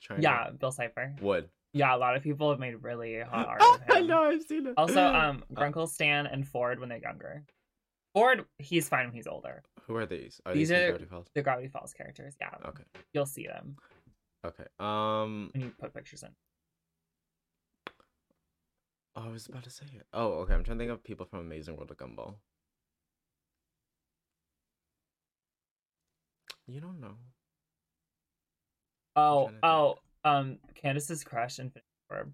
[0.00, 0.22] Triangle?
[0.30, 1.14] Yeah, Bill Cipher.
[1.20, 1.48] Would.
[1.72, 4.22] Yeah, a lot of people have made really hot art of I know.
[4.24, 4.74] I've seen it.
[4.76, 7.44] Also, um, Uh, Grunkle, Stan, and Ford when they're younger.
[8.14, 9.62] Ford, he's fine when he's older.
[9.86, 10.40] who are these?
[10.46, 11.26] Are these these, are- Gravity Falls?
[11.34, 12.50] The Gravity Falls characters, yeah.
[12.66, 12.84] Okay.
[13.14, 13.76] You'll see them
[14.44, 14.64] Okay.
[14.78, 15.50] Um.
[15.54, 16.30] when you put pictures in.
[19.14, 20.06] Oh, I was about to say it.
[20.12, 20.54] Oh, okay.
[20.54, 22.36] I'm trying to think of people from Amazing World of Gumball.
[26.66, 27.14] You don't know.
[29.16, 32.32] Oh, oh, um, Candace's crush Infinity Orb.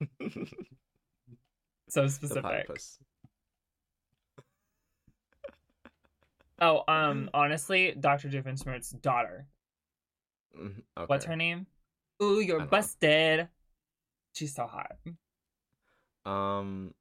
[1.88, 2.68] So specific.
[6.66, 8.28] Oh, um, honestly, Dr.
[8.28, 9.46] Doofenshmirtz's daughter.
[10.58, 11.06] Mhm, Okay.
[11.06, 11.66] What's her name?
[12.22, 12.70] Ooh, you're don't know.
[12.70, 13.48] busted.
[14.34, 14.96] She's so hot.
[16.24, 16.94] Um.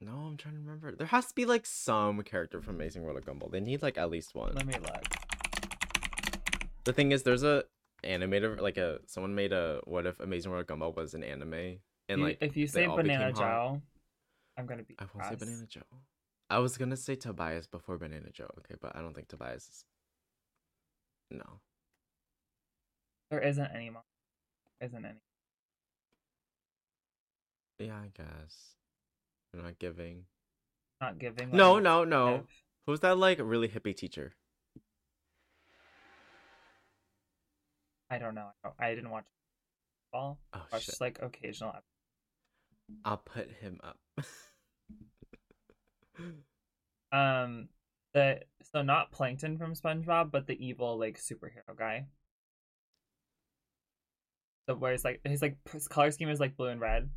[0.00, 0.94] No, I'm trying to remember.
[0.94, 3.50] There has to be like some character from Amazing World of Gumball.
[3.50, 4.54] They need like at least one.
[4.54, 5.04] Let me look.
[6.84, 7.64] The thing is, there's a
[8.04, 11.54] animator like a someone made a what if Amazing World of Gumball was an anime
[12.08, 13.36] and You- like if you say Banana became hot.
[13.36, 13.82] Joe,
[14.58, 14.96] I'm gonna be.
[14.98, 15.36] I won't say.
[15.36, 15.80] Banana Joe.
[16.48, 19.84] I was gonna say Tobias before Banana Joe, okay, but I don't think Tobias is.
[21.30, 21.60] No.
[23.30, 23.90] There isn't any.
[23.90, 24.04] Mo-
[24.80, 25.18] isn't any.
[27.78, 28.76] Yeah, I guess.
[29.52, 30.24] You're not giving.
[31.00, 31.50] Not giving.
[31.50, 32.36] No, like, no, no.
[32.38, 32.46] give.
[32.86, 34.34] Who's that like really hippie teacher?
[38.08, 38.50] I don't know.
[38.78, 39.26] I didn't watch.
[40.12, 40.38] Ball.
[40.54, 41.00] Oh Watched shit.
[41.00, 41.72] like occasional.
[43.04, 43.98] I'll put him up.
[47.12, 47.68] Um,
[48.14, 48.40] the
[48.72, 52.06] so not Plankton from SpongeBob, but the evil like superhero guy.
[54.66, 57.08] The where he's like his like his color scheme is like blue and red.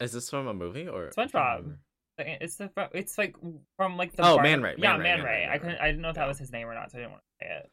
[0.00, 1.76] is this from a movie or SpongeBob.
[2.18, 3.36] It's the it's like
[3.76, 5.32] from like the Oh, Barn- Man Ray, yeah Man Ray, Man Man Ray.
[5.46, 6.28] Ray, I couldn't I didn't know if that Yeah.
[6.28, 7.70] was his name or not, so I didn't want to say it.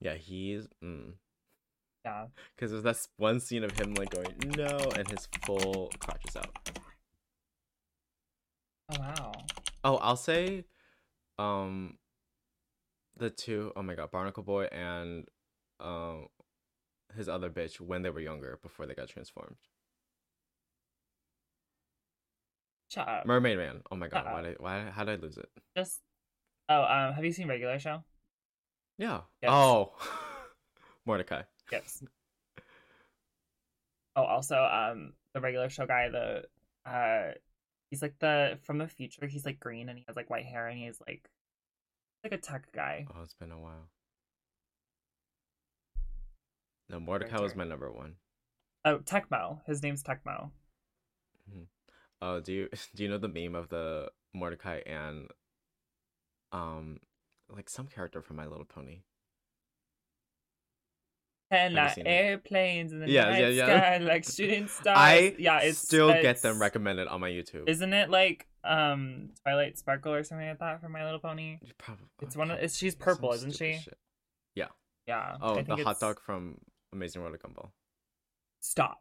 [0.00, 1.12] Yeah, he's mm.
[2.04, 2.26] Yeah.
[2.56, 6.36] Because there's that one scene of him like going no, and his full crotch is
[6.36, 6.56] out.
[8.90, 9.32] Oh wow.
[9.84, 10.64] Oh, I'll say,
[11.38, 11.98] um,
[13.16, 15.26] the two oh my god, Barnacle Boy and
[15.80, 16.28] um,
[17.16, 19.56] his other bitch when they were younger before they got transformed.
[22.90, 23.26] Shut up.
[23.26, 23.82] Mermaid Man.
[23.90, 25.48] Oh my god, why did why how did I lose it?
[25.76, 26.00] Just.
[26.70, 28.04] Oh, um, have you seen regular show?
[28.98, 29.20] Yeah.
[29.42, 29.50] Yes.
[29.52, 29.92] Oh,
[31.06, 31.42] Mordecai.
[31.72, 32.02] Yes.
[34.16, 36.42] Oh, also, um, the regular show guy, the
[36.84, 37.32] uh,
[37.90, 39.26] He's like the from the future.
[39.26, 41.30] He's like green and he has like white hair and he's like
[42.22, 43.06] like a tech guy.
[43.10, 43.88] Oh, it's been a while.
[46.90, 48.14] No, Mordecai was my number one.
[48.84, 49.60] Oh, Tecmo.
[49.66, 50.50] His name's Tecmo.
[51.50, 51.64] Mm-hmm.
[52.22, 55.28] Oh, do you do you know the meme of the Mordecai and
[56.52, 57.00] um
[57.54, 59.00] like some character from My Little Pony?
[61.50, 63.66] And like airplanes in the Yeah, night yeah, yeah.
[63.66, 64.98] sky, like shooting stars.
[64.98, 67.68] I yeah, it's still get them recommended on my YouTube.
[67.68, 71.58] Isn't it like um Twilight Sparkle or something like that from My Little Pony?
[71.62, 73.78] You Probably, It's one of it's she's purple, isn't she?
[73.82, 73.96] shit.
[75.06, 75.36] Yeah.
[75.40, 76.58] Oh, the hot dog from
[76.92, 77.70] Amazing World of Gumball.
[78.60, 78.98] Stop.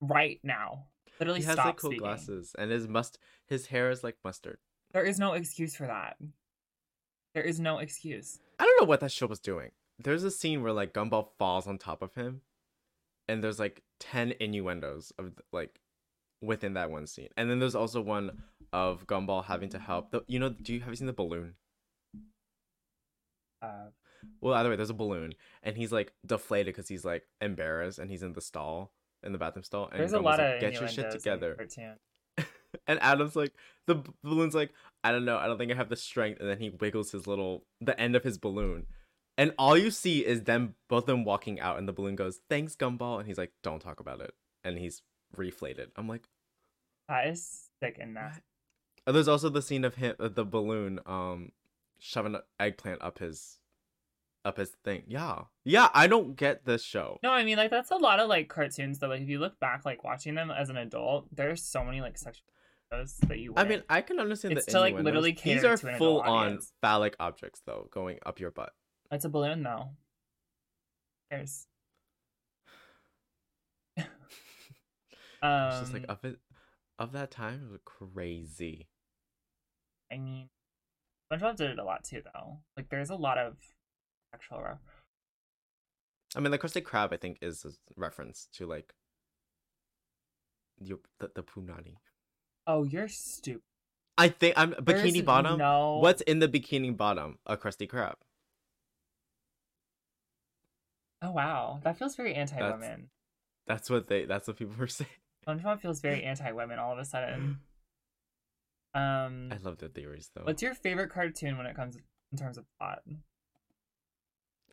[0.00, 0.86] Right now.
[1.20, 2.02] Literally He has like cool speaking.
[2.02, 4.56] glasses, and his must his hair is like mustard.
[4.94, 6.16] There is no excuse for that.
[7.34, 8.40] There is no excuse.
[8.58, 9.72] I don't know what that show was doing.
[9.98, 12.42] There's a scene where like Gumball falls on top of him,
[13.28, 15.80] and there's like ten innuendos of like
[16.42, 17.28] within that one scene.
[17.36, 20.10] And then there's also one of Gumball having to help.
[20.10, 21.54] The, you know, do you have you seen the balloon?
[23.62, 23.86] Uh,
[24.40, 28.10] Well, either way, there's a balloon, and he's like deflated because he's like embarrassed, and
[28.10, 30.74] he's in the stall, in the bathroom stall, and there's a lot like, of get
[30.74, 31.56] your shit innuendos in the together.
[32.86, 33.52] And Adam's like,
[33.86, 36.40] the balloon's like, I don't know, I don't think I have the strength.
[36.40, 38.86] And then he wiggles his little, the end of his balloon.
[39.36, 42.40] And all you see is them, both of them walking out, and the balloon goes,
[42.48, 43.18] thanks, Gumball.
[43.18, 44.32] And he's like, don't talk about it.
[44.62, 45.02] And he's
[45.36, 45.88] reflated.
[45.96, 46.28] I'm like,
[47.08, 48.42] That is sick and nasty.
[49.06, 51.50] oh, there's also the scene of him, of the balloon, um,
[51.98, 53.58] shoving an eggplant up his,
[54.44, 55.02] up his thing.
[55.08, 55.42] Yeah.
[55.64, 57.18] Yeah, I don't get this show.
[57.22, 59.58] No, I mean like that's a lot of like cartoons that like if you look
[59.58, 62.44] back like watching them as an adult, there's so many like sexual
[63.28, 63.68] that you I wouldn't.
[63.80, 67.60] mean, I can understand It's the to, like, literally These are full on phallic objects,
[67.66, 68.72] though, going up your butt.
[69.10, 69.90] It's a balloon though.
[71.30, 71.66] There's
[73.96, 74.08] It's
[75.42, 76.38] um just like of it,
[76.98, 78.88] of that time, it was crazy.
[80.12, 80.48] I mean
[81.32, 82.58] SpongeBob did it a lot too though.
[82.76, 83.56] Like there's a lot of
[84.34, 84.60] actual.
[84.60, 84.74] re-
[86.36, 88.92] I mean, the Krusty Krab, I think, is a reference to like
[90.80, 91.96] your the, the punani.
[92.66, 93.62] Oh, you're stupid.
[94.16, 95.58] I think I'm There's bikini bottom.
[95.58, 97.38] No What's in the bikini bottom?
[97.46, 98.14] A Krusty Krab.
[101.24, 101.80] Oh wow.
[101.82, 103.08] That feels very anti women.
[103.66, 104.26] That's what they.
[104.26, 105.08] That's what people were saying.
[105.48, 107.58] SpongeBob feels very anti women all of a sudden.
[108.96, 110.42] Um I love the theories though.
[110.44, 111.96] What's your favorite cartoon when it comes
[112.30, 113.00] in terms of plot?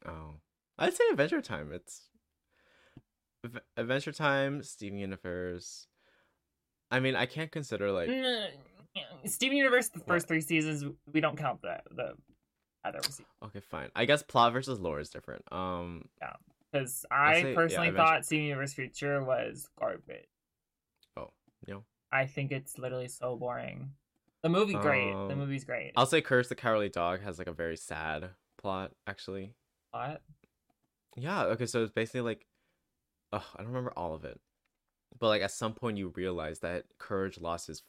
[0.06, 0.36] Oh,
[0.78, 1.72] I'd say Adventure Time.
[1.74, 2.10] It's
[3.76, 5.88] Adventure Time, Steven Universe.
[6.92, 8.50] I mean, I can't consider like Mm,
[9.26, 10.28] Steven Universe, the first What?
[10.28, 12.14] three seasons, we don't count the the
[12.84, 13.89] other seasons okay, fine.
[13.96, 15.44] I guess plot versus lore is different.
[15.52, 16.34] Um, yeah,
[16.72, 20.26] because I say- yeah, personally Adventure- thought Steven Universe Future was garbage.
[21.17, 21.30] oh,
[21.67, 23.91] know, I think it's literally so boring.
[24.44, 25.12] The movie great.
[25.12, 25.91] the Um, movie's great.
[25.96, 29.54] I'll say Courage the Cowardly Dog has like a very sad plot actually.
[29.91, 30.22] Plot?
[31.15, 32.48] Yeah, okay, so it's basically like
[33.34, 34.39] oh, I don't remember all of it.
[35.20, 37.84] But like at some point you realize that Courage lost his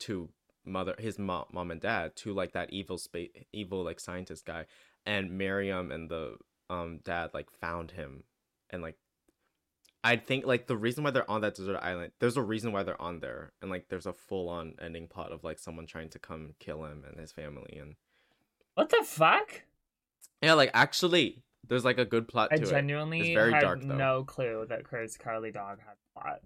[0.00, 0.30] two
[0.64, 4.64] mother his mom, mom and dad to like that evil space evil like scientist guy
[5.06, 6.36] and Miriam and the
[6.70, 8.24] um dad like found him
[8.70, 8.96] and like
[10.02, 12.82] I think like the reason why they're on that desert island there's a reason why
[12.82, 16.08] they're on there and like there's a full on ending plot of like someone trying
[16.10, 17.94] to come kill him and his family and
[18.74, 19.62] What the fuck?
[20.42, 22.68] yeah like actually there's like a good plot I to it.
[22.70, 23.94] genuinely very had dark, though.
[23.96, 26.40] no clue that Courage Cowardly Dog had plot.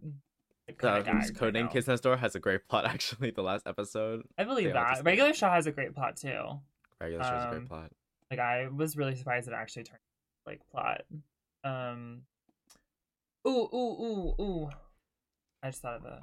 [0.68, 3.31] Uh, kinda codename right Kids Next Door has a great plot actually.
[3.31, 4.22] The last episode.
[4.37, 5.02] I believe that.
[5.04, 6.61] Regular Show has a great plot too.
[7.00, 7.92] regular show's a Um, great plot.
[8.31, 10.00] Like I was really surprised it actually turned
[10.46, 11.02] like plot.
[11.64, 12.22] Um
[13.46, 14.70] Ooh, ooh, ooh, ooh.
[15.62, 16.22] I just thought of a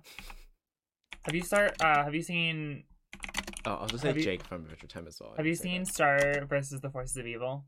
[1.23, 2.83] Have you start uh have you seen
[3.65, 5.31] Oh, I'll just say have you- Jake from Adventure Time as well.
[5.33, 5.93] I have you seen that.
[5.93, 7.65] Star versus the Forces of Evil?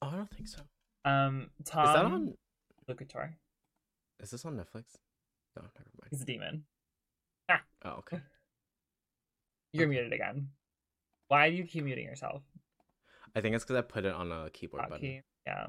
[0.00, 0.62] Oh, I don't think so.
[1.04, 2.34] Um Tom Is that on?
[2.88, 3.34] Lucitor.
[4.20, 4.84] Is this on Netflix?
[5.56, 6.08] No, never mind.
[6.10, 6.64] He's a demon.
[7.84, 8.20] Oh, okay.
[9.72, 9.90] You're Okay.
[9.90, 10.48] muted again.
[11.28, 12.42] Why do you keep muting yourself?
[13.34, 15.04] I think it's because I put it on a keyboard button.
[15.06, 15.22] Hotkey.
[15.46, 15.66] Yeah.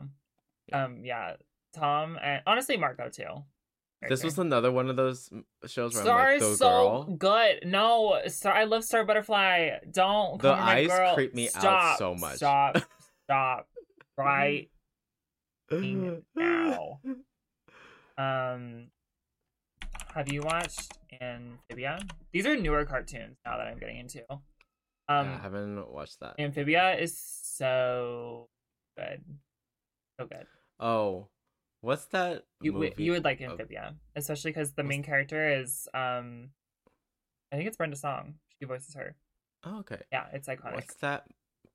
[0.69, 0.83] Yeah.
[0.85, 1.35] Um yeah.
[1.73, 3.43] Tom and honestly Marco too.
[4.07, 5.31] This was another one of those
[5.65, 7.03] shows where Star I'm like, is so girl.
[7.17, 7.61] good.
[7.65, 8.53] No, Star.
[8.53, 9.79] I love Star Butterfly.
[9.89, 10.39] Don't.
[10.39, 12.35] The call me my eyes creep me out so much.
[12.35, 12.77] Stop.
[13.23, 13.67] Stop.
[14.15, 14.69] Right
[15.71, 16.99] now.
[18.17, 18.87] Um,
[20.13, 21.99] have you watched Amphibia?
[22.31, 24.23] These are newer cartoons now that I'm getting into.
[24.29, 26.35] Um, yeah, I haven't watched that.
[26.39, 28.47] Amphibia is so
[28.97, 29.23] good,
[30.19, 30.47] so good.
[30.79, 31.27] Oh,
[31.81, 36.49] what's that You you would like Amphibia, especially because the main character is um,
[37.51, 38.35] I think it's Brenda Song.
[38.59, 39.15] She voices her.
[39.65, 40.01] Oh, okay.
[40.11, 40.75] Yeah, it's iconic.
[40.75, 41.25] What's that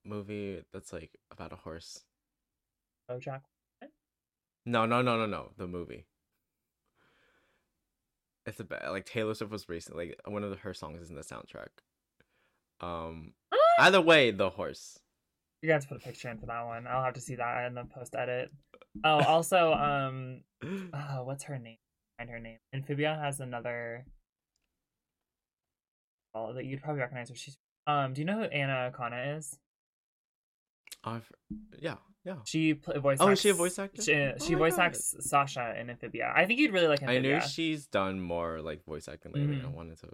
[0.05, 2.05] movie that's like about a horse?
[3.11, 3.43] BoJack.
[4.67, 5.53] No, no, no, no, no.
[5.57, 6.07] The movie.
[8.47, 11.17] It's a bad like Taylor Swift was recently like one of her songs is in
[11.17, 11.69] the soundtrack.
[12.81, 13.35] Um
[13.81, 14.99] either way, the horse.
[15.63, 16.87] You guys put a picture in for that one.
[16.87, 18.51] I'll have to see that in the post edit.
[19.05, 21.77] Oh, also, um, oh, what's her name?
[22.19, 22.59] Find her name.
[22.75, 24.07] Amphibia has another.
[26.35, 27.35] Oh, that you'd probably recognize her.
[27.35, 27.59] She's.
[27.87, 29.59] Um, do you know who Anna Akana is?
[31.03, 31.31] I've,
[31.79, 32.37] yeah, yeah.
[32.45, 33.19] She pl- voice.
[33.21, 34.03] Oh, is she a voice actor?
[34.03, 34.83] She, Oh she voice God.
[34.87, 36.33] acts Sasha in Amphibia.
[36.35, 37.37] I think you'd really like Amphibia.
[37.37, 39.57] I knew she's done more like voice acting lately.
[39.57, 39.73] I Mhm.
[39.73, 40.09] wanted to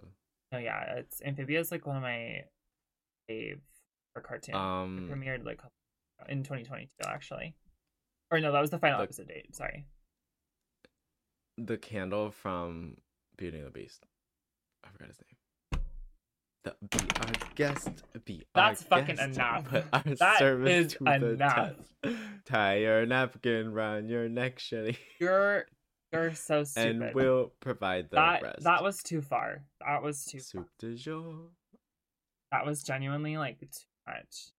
[0.53, 2.43] Oh yeah, it's Amphibia is like one of my
[3.29, 3.59] fave
[4.13, 4.55] for cartoon.
[4.55, 5.61] It um premiered like
[6.29, 7.55] in 2022 actually.
[8.31, 9.55] Or no, that was the final The- episode date.
[9.55, 9.85] Sorry.
[11.57, 12.97] the candle from
[13.35, 14.05] Beauty and the Beast.
[14.83, 15.36] I forgot his name.
[16.89, 17.89] The be our guest,
[18.25, 19.65] be That's our fucking guest, enough.
[19.69, 21.75] Put our That service is to the enough.
[22.03, 22.15] test.
[22.45, 25.65] Tie your napkin round your neck, Shelly, You're
[26.11, 27.01] you're so stupid.
[27.03, 28.63] and we'll provide the that rest.
[28.63, 29.63] that was too far.
[29.85, 30.43] That was too far.
[30.63, 31.35] soup de jour.
[32.51, 33.67] That was genuinely like too
[34.07, 34.51] much.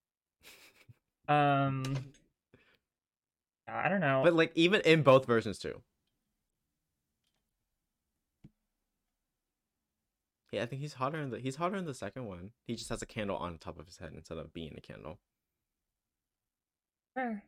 [1.29, 1.85] Um
[3.67, 4.23] I don't know.
[4.25, 5.83] But like even in both versions too.
[10.53, 12.51] Yeah, I think he's hotter in the he's hotter in the second one.
[12.67, 15.19] He just has a candle on top of his head instead of being a candle.
[17.17, 17.43] Sure.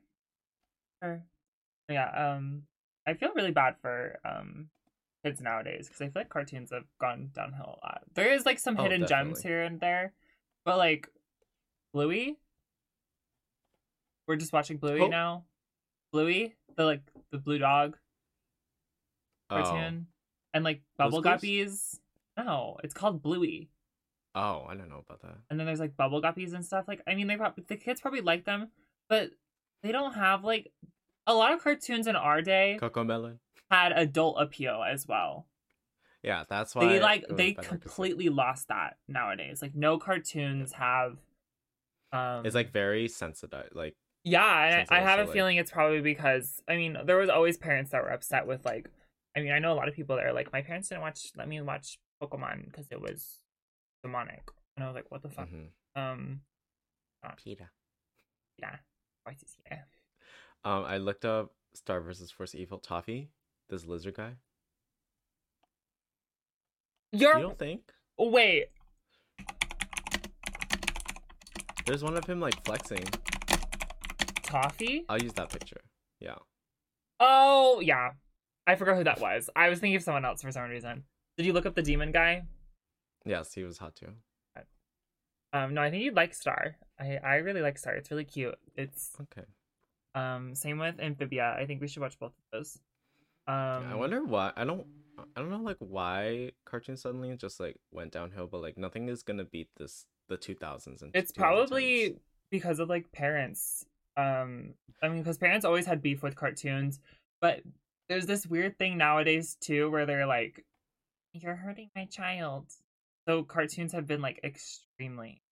[1.03, 1.23] Sure.
[1.89, 2.63] Yeah, um
[3.07, 4.69] I feel really bad for um
[5.25, 8.03] kids nowadays because I feel like cartoons have gone downhill a lot.
[8.15, 10.13] There is like some Oh, hidden gems here and there.
[10.65, 11.09] But like
[11.95, 12.37] Bluey?
[14.29, 15.09] We're just watching Bluey Oh.
[15.09, 15.45] now.
[16.13, 16.55] Bluey?
[16.77, 17.97] The like the blue dog
[19.49, 19.57] Oh.
[19.63, 20.07] cartoon.
[20.53, 21.99] And like Bubble Guppies.
[22.37, 23.69] No, it's called Bluey.
[24.35, 25.39] Oh, I don't know about that.
[25.51, 26.85] and then there's like bubble guppies and stuff.
[26.87, 28.69] Like, I mean, they probably the kids probably like them,
[29.09, 29.31] but
[29.83, 30.73] they don't have like
[31.27, 33.39] a lot of cartoons in our day CoComelon.
[33.71, 35.47] had adult appeal as well.
[36.23, 39.61] Yeah, that's why They like they better 'cause, like, completely lost that nowadays.
[39.63, 41.17] Like, no cartoons have.
[42.13, 43.69] Um, It's like very sensitive.
[43.73, 46.77] Like yeah, and sensitive, I, I have so, a like- feeling it's probably because I
[46.77, 48.89] mean there was always parents that were upset with like.
[49.37, 51.31] I mean, I know a lot of people that are like, my parents didn't watch
[51.37, 53.39] let me watch Pokemon because it was
[54.03, 54.43] demonic,
[54.77, 55.49] and I was like, what the fuck?
[55.49, 55.69] mhm.
[56.01, 56.41] Um,
[57.43, 57.71] Peter.
[58.59, 58.77] yeah,
[59.25, 59.87] why is he here?
[60.65, 63.31] Um, I looked up Star versus Force Evil Toffee,
[63.69, 64.33] this lizard guy.
[67.13, 67.93] You're You don't think?
[68.19, 68.69] wait.
[71.87, 73.05] There's one of him like flexing.
[74.43, 75.05] Toffee?
[75.09, 75.81] I'll use that picture.
[76.21, 76.37] Yeah.
[77.19, 78.11] Oh yeah,
[78.67, 79.51] I forgot who that was.
[79.57, 81.05] I was thinking of someone else for some reason.
[81.41, 82.43] Did you look up the demon guy?
[83.25, 84.13] Yes, he was hot too.
[85.55, 86.77] Um, no, I think you'd like Star.
[86.99, 87.95] I I really like Star.
[87.95, 88.57] It's really cute.
[88.77, 89.47] It's Okay.
[90.15, 91.57] um same with Amphibia.
[91.59, 92.79] I think we should watch both of those.
[93.49, 94.53] Um, I wonder why.
[94.55, 94.87] I don't.
[95.35, 99.23] I don't know like why cartoons suddenly just like went downhill, but like nothing is
[99.23, 101.35] gonna beat this the 2000s and It's 2010s.
[101.35, 102.17] probably
[102.51, 103.87] because of like parents.
[104.19, 107.01] Um, I mean, because parents always had beef with cartoons,
[107.41, 107.63] but
[108.11, 110.67] there's this weird thing nowadays too where they're like,
[111.33, 112.67] "You're hurting my child."
[113.29, 115.43] So cartoons have been like extremely.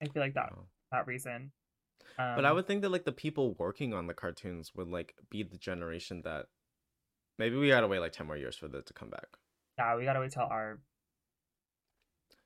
[0.00, 0.66] I feel like that Oh.
[0.90, 1.52] that reason.
[2.18, 5.14] Um, But I would think that like the people working on the cartoons would like
[5.30, 6.46] be the generation that
[7.38, 9.28] maybe we gotta wait like 10 more years for that to come back.
[9.78, 10.80] yeah, we gotta wait till our.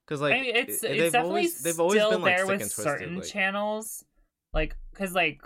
[0.05, 2.37] Because like I mean, it's it- it's they've definitely always they've always still been like
[2.37, 2.83] there with twisted.
[2.83, 4.05] certain like, channels,
[4.53, 5.41] like because like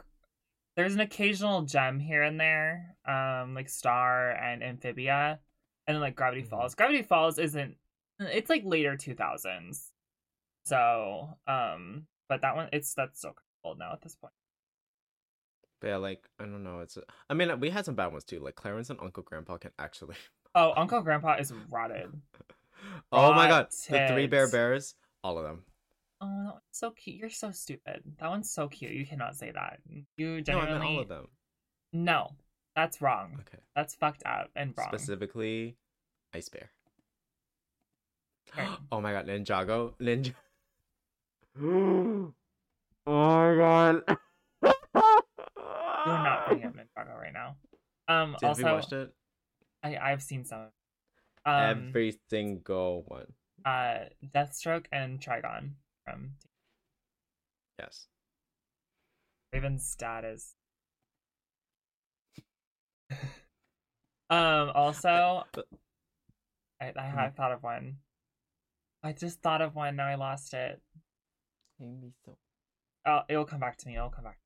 [0.76, 5.40] there's an occasional gem here and there, um, like Star and Amphibia,
[5.88, 6.50] and then like Gravity Mhm.
[6.50, 6.76] Falls.
[6.76, 7.76] Gravity Falls isn't.
[8.20, 9.92] It's like later two thousands,
[10.66, 14.34] so um, but that one it's that's so old now at this point.
[15.80, 16.80] But yeah, like I don't know.
[16.82, 16.98] It's
[17.30, 18.40] I mean we had some bad ones too.
[18.40, 20.16] Like Clarence and Uncle Grandpa can actually.
[20.54, 22.12] Oh, Uncle Grandpa is rotted.
[23.14, 25.64] oh my god, the three bear bears, all of them.
[26.20, 27.16] Oh, that one's so cute.
[27.16, 28.04] You're so stupid.
[28.20, 28.92] That one's so cute.
[28.92, 29.80] You cannot say that.
[29.88, 31.28] You No, I genuinely meant all of them.
[31.94, 32.32] No,
[32.82, 33.38] that's wrong.
[33.42, 34.88] Okay, That's fucked up and wrong.
[34.88, 35.76] specifically,
[36.34, 36.72] Ice Bear.
[38.58, 38.68] Okay.
[38.92, 40.34] oh my god, Ninjago, Ninja.
[41.62, 42.34] oh
[43.06, 44.04] my god.
[44.64, 44.74] You're
[46.06, 47.56] not bringing up Ninjago right now.
[48.08, 49.14] Um, Have you also, watched it?
[49.84, 50.70] I I've seen some.
[51.46, 53.28] Um, Every single one.
[53.64, 54.06] uh,
[54.36, 55.74] Deathstroke and Trigon
[56.06, 56.32] from
[57.80, 58.08] Yes.
[59.54, 60.56] Raven's dad is.
[64.30, 64.72] Um.
[64.74, 65.44] Also,
[66.82, 67.98] I I had thought of one.
[69.04, 69.96] I just thought of one.
[69.96, 70.82] Now I lost it.
[73.06, 73.96] Oh, it'll come back to me.
[73.96, 74.38] It'll come back.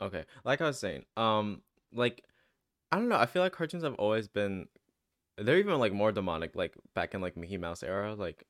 [0.00, 2.24] Okay, like I was saying, um, like
[2.92, 3.16] I don't know.
[3.16, 4.66] I feel like cartoons have always been
[5.38, 6.54] they're even like more demonic.
[6.56, 8.44] Like back in like Mickey Mouse era, like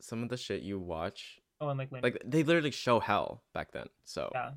[0.00, 3.42] some of the shit you watch, Oh, and like Lin- like they literally show hell
[3.52, 3.86] back then.
[4.04, 4.50] So yeah.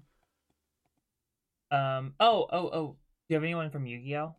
[1.71, 2.13] Um.
[2.19, 2.47] Oh.
[2.51, 2.67] Oh.
[2.73, 2.95] Oh.
[3.29, 4.35] Do you have anyone from Yu-Gi-Oh?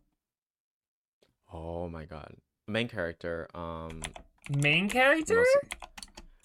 [1.53, 2.35] oh my god,
[2.67, 3.47] main character.
[3.55, 4.01] Um,
[4.49, 5.35] Main character?
[5.35, 5.75] most-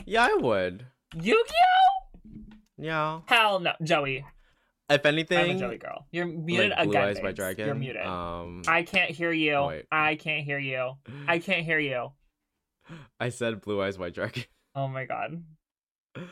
[0.05, 0.87] yeah, I would.
[1.21, 2.31] Yu-Gi-Oh?
[2.79, 3.21] Yeah.
[3.27, 4.25] Hell no, Joey.
[4.89, 6.07] If anything, I'm a Joey girl.
[6.13, 7.03] You're muted like Blue again.
[7.09, 7.33] Eyes by.
[7.33, 7.67] Dragon.
[7.67, 8.07] You're muted.
[8.07, 9.55] Um, I can't hear you.
[9.55, 9.87] Oh, wait.
[9.91, 10.93] I can't hear you.
[11.27, 12.13] I can't hear you.
[13.19, 14.45] I said Blue Eyes White Dragon.
[14.77, 15.43] Oh my god.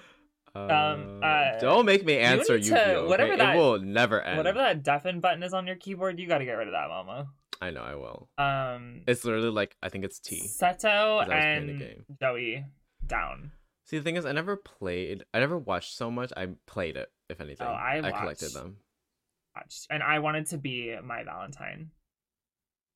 [0.57, 2.70] Um, uh, don't make me answer you.
[2.74, 4.36] to- whatever that- it will never end.
[4.36, 6.88] Whatever that deafen button is on your keyboard, you got to get rid of that,
[6.88, 7.26] mama.
[7.61, 8.28] I know, I will.
[8.38, 10.42] Um, It's literally like I think it's T.
[10.46, 12.05] Seto 'cause I was playing the and.
[12.20, 12.64] Joey
[13.07, 13.52] down.
[13.86, 15.24] See, the thing is, I never played.
[15.34, 16.32] I never watched so much.
[16.36, 17.11] I played it.
[17.28, 18.55] If anything, Oh, I collected watched.
[18.55, 18.76] them.
[19.55, 19.86] Watched.
[19.90, 21.90] And I wanted to be my Valentine.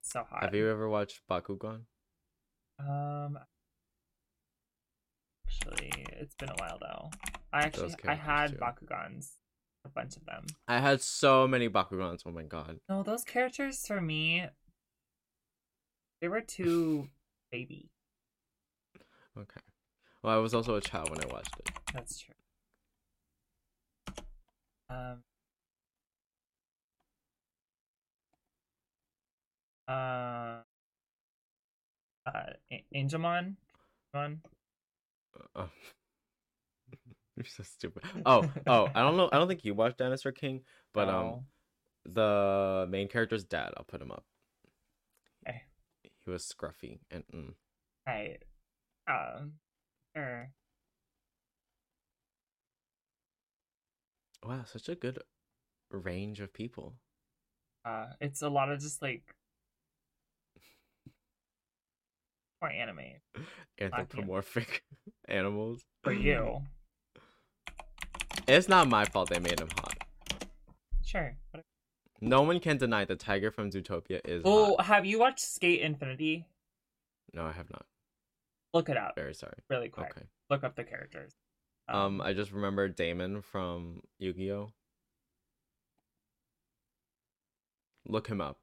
[0.02, 0.42] So hot.
[0.44, 1.82] Have you ever watched Bakugan?
[2.78, 3.38] Um,
[5.48, 5.90] actually,
[6.20, 7.10] it's been a while though.
[7.52, 9.30] I actually I had characters, Bakugans,
[9.84, 10.44] a bunch of them.
[10.66, 12.22] I had so many Bakugans.
[12.26, 12.78] Oh my god.
[12.88, 14.46] No, those characters for me,
[16.20, 17.08] they were too
[17.52, 17.90] baby.
[19.36, 19.60] Okay.
[20.22, 21.70] Well, I was also a child when I watched it.
[21.94, 22.34] That's true.
[24.90, 25.22] Um.
[29.86, 30.58] Uh.
[32.26, 32.52] Uh,
[32.94, 33.54] Angemon,
[34.14, 34.40] Angemon?
[35.54, 35.68] Oh.
[37.36, 38.02] You're so stupid.
[38.26, 39.28] Oh, oh, I don't know.
[39.32, 40.62] I don't think you watched Dinosaur King,
[40.92, 41.44] but um,
[42.04, 43.72] the main character's dad.
[43.76, 44.24] I'll put him up.
[45.48, 45.62] Okay.
[46.02, 47.54] He was scruffy and mm.
[48.06, 48.42] Right.
[49.08, 49.52] Um.
[50.16, 50.50] Sure.
[54.44, 55.18] wow, such a good
[55.90, 56.94] range of people.
[57.84, 59.22] Uh, it's a lot of just like
[62.62, 63.20] more anime
[63.80, 64.82] Anthropomorphic
[65.28, 65.84] animals.
[66.02, 66.62] for you.
[68.46, 70.04] It's not my fault they made him hot.
[71.04, 71.36] Sure.
[72.22, 74.86] No one can deny the tiger from Zootopia is Oh, hot.
[74.86, 76.46] have you watched Skate Infinity?
[77.34, 77.84] No, I have not.
[78.72, 79.58] Look it up Very sorry.
[79.68, 80.12] really quick.
[80.16, 80.26] Okay.
[80.48, 81.32] Look up the characters.
[81.88, 84.70] Um, I just remember Damon from Yu-Gi-Oh.
[88.06, 88.58] Look him up.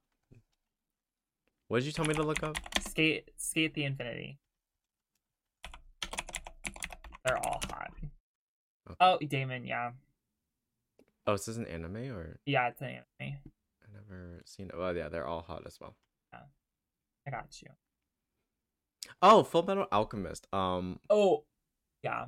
[1.67, 2.57] What did you tell me to look up?
[2.79, 4.39] Skate Skate the Infinity.
[7.25, 7.91] They're all hot.
[8.87, 8.97] Okay.
[8.99, 9.91] Oh, Damon, yeah.
[11.27, 13.03] Oh, this is this an anime or Yeah, it's an anime.
[13.19, 14.75] I never seen it.
[14.77, 15.95] Oh yeah, they're all hot as well.
[16.31, 16.41] Yeah,
[17.27, 17.69] I got you.
[19.23, 20.47] Oh, Full Metal Alchemist.
[20.53, 21.45] Um, Oh,
[22.03, 22.25] yeah.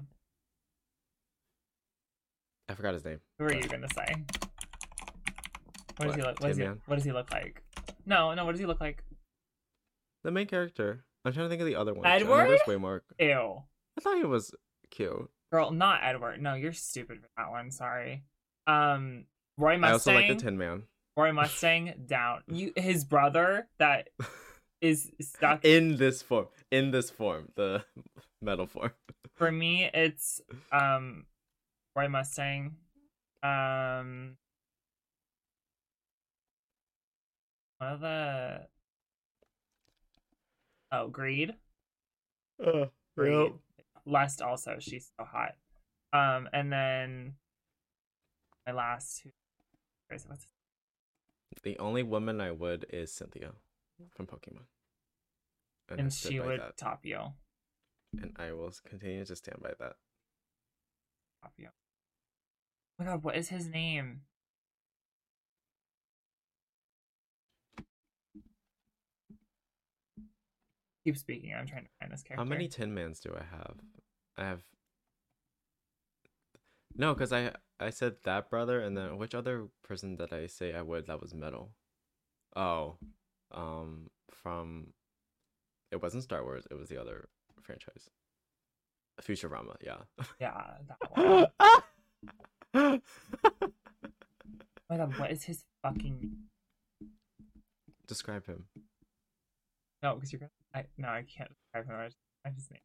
[2.70, 3.20] I forgot his name.
[3.38, 4.16] Who are you gonna say?
[5.98, 6.40] What does he look?
[6.42, 7.62] What does he, what does he look like?
[8.06, 8.46] No, no.
[8.46, 9.04] What does he look like?
[10.24, 11.04] The main character.
[11.24, 12.06] I'm trying to think of the other one.
[12.06, 12.48] Edward?
[12.50, 13.04] There's way more.
[13.20, 13.62] Ew,
[13.98, 14.54] I thought he was
[14.98, 15.30] cute.
[15.52, 16.42] girl, not Edward.
[16.42, 17.72] No, you're stupid for that one.
[17.72, 18.24] Sorry.
[18.66, 19.26] Um,
[19.58, 19.90] Roy Mustang.
[19.90, 20.84] I also like the Tin Man.
[21.16, 22.42] Roy Mustang down.
[22.48, 24.10] You, his brother that
[24.82, 25.64] is stuck.
[25.66, 26.48] in this form.
[26.72, 27.84] In this form, the
[28.42, 28.92] metal form.
[29.36, 30.42] For me, it's
[30.72, 31.26] um,
[31.96, 32.76] Roy Mustang.
[33.44, 34.38] Um,
[37.78, 38.68] one of the.
[40.92, 41.54] Oh, Greed.
[42.66, 42.86] Uh,
[43.16, 43.54] Greed.
[44.08, 45.56] Lust also, she's so hot.
[46.14, 47.36] Um, and then
[48.66, 49.32] my last two.
[50.08, 50.30] where is it?
[50.30, 53.52] What's his- The only woman I would is Cynthia
[54.16, 54.66] from Pokemon.
[55.90, 57.20] I And she would that, top you.
[58.22, 59.96] and I will continue to stand by that.
[61.44, 61.70] Top you.
[61.70, 64.22] Oh my god, what is his name?
[71.08, 71.54] Keep speaking.
[71.58, 72.44] I'm trying to find this character.
[72.44, 73.76] How many Tin Mans do I have?
[74.38, 74.60] I have.
[76.98, 80.74] No, because I I said that brother, and then which other person did I say
[80.74, 81.72] I would that was metal?
[82.58, 82.98] Oh,
[83.54, 84.88] um, from.
[85.94, 86.68] It wasn't Star Wars.
[86.70, 87.30] It was the other
[87.62, 88.10] franchise.
[89.22, 90.00] Futurama, yeah.
[90.42, 91.52] Yeah, that
[92.74, 93.02] one.
[94.90, 96.36] God, what is his fucking
[98.08, 98.66] Describe him.
[100.04, 100.16] no?
[100.16, 100.52] Because you're gonna.
[100.74, 101.96] I no, I can't describe him.
[102.00, 102.82] I just, I just name.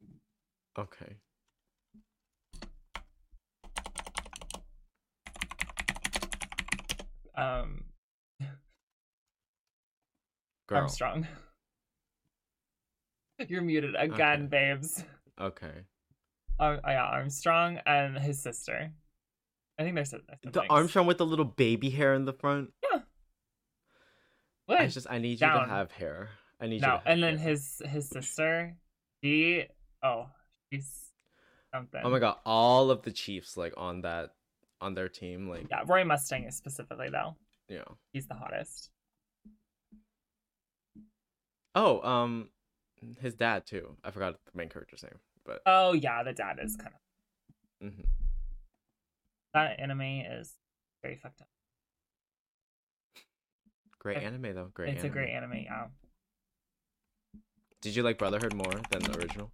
[0.77, 1.17] Okay.
[7.35, 7.85] Um,
[10.67, 10.79] Girl.
[10.79, 11.27] Armstrong.
[13.47, 15.03] You're muted again, babes.
[15.39, 15.71] Okay.
[16.59, 18.91] Um, yeah, Armstrong and his sister.
[19.79, 20.63] I think they're si- The.
[20.69, 22.69] Armstrong with the little baby hair in the front.
[22.91, 22.99] Yeah.
[24.67, 24.79] What?
[24.79, 26.29] I just I need you to have hair.
[26.61, 26.87] I need you.
[26.87, 28.75] no, and then his his sister,
[29.23, 29.65] she
[30.01, 30.27] oh,
[30.71, 31.11] she's
[31.73, 32.01] something.
[32.03, 32.37] Oh my god!
[32.45, 34.31] All of the Chiefs like on that
[34.81, 37.35] on their team, like Yeah, Roy Mustang is specifically though.
[37.69, 37.83] Yeah.
[38.11, 38.89] He's the hottest.
[41.75, 42.49] Oh, um,
[43.19, 43.95] his dad too.
[44.03, 48.03] I forgot the main character's name, but Oh yeah, the dad is kind of Mm-hmm.
[49.53, 50.53] that anime is
[51.01, 51.47] very fucked up.
[53.99, 54.69] great anime though.
[54.73, 54.93] Great.
[54.93, 55.63] it's a great anime.
[55.65, 55.85] Yeah.
[57.83, 59.51] Did you like Brotherhood more than the original?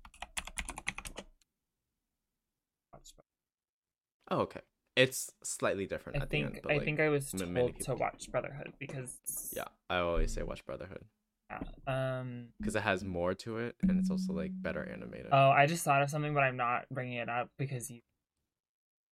[4.30, 4.60] Oh, okay.
[4.96, 8.74] It's slightly different I think end, I like, think I was told to watch Brotherhood
[8.78, 9.18] because
[9.56, 11.04] yeah, I always say watch Brotherhood
[11.50, 12.20] yeah.
[12.20, 12.50] Um.
[12.60, 15.30] because it has more to it and it's also like better animated.
[15.32, 18.02] Oh, I just thought of something, but I'm not bringing it up because you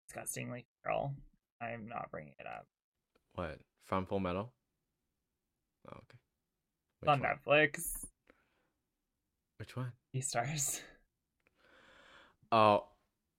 [0.09, 1.15] disgustingly girl.
[1.59, 2.67] I'm not bringing it up.
[3.33, 4.51] What from Full Metal?
[5.87, 6.19] Oh, okay.
[6.99, 7.29] Which on one?
[7.29, 8.05] Netflix.
[9.57, 9.91] Which one?
[10.21, 10.81] stars.
[12.49, 12.85] Oh,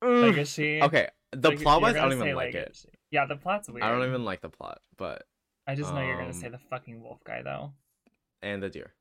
[0.04, 0.20] mm.
[0.22, 0.82] Legacy.
[0.82, 1.08] okay.
[1.32, 2.84] The Like, plot wise, I don't even like it.
[3.10, 3.82] Yeah, the plot's weird.
[3.82, 5.22] I don't even like the plot, but
[5.66, 7.72] I just know you're gonna say um, the fucking wolf guy though.
[8.42, 8.92] and the deer.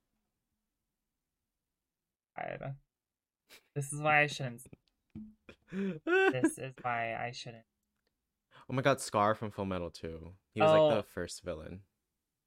[2.38, 2.58] I,
[3.76, 4.62] this is why I shouldn't.
[5.72, 7.64] This is why I shouldn't.
[8.70, 10.32] oh my god, Scar from Full Metal too.
[10.54, 10.88] He was Oh.
[10.88, 11.82] like the first villain.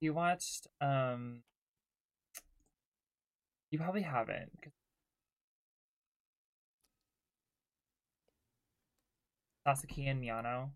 [0.00, 1.42] You watched um.
[3.70, 4.50] You probably haven't.
[4.62, 4.72] 'cause-
[9.66, 10.70] Sasaki and Miyano.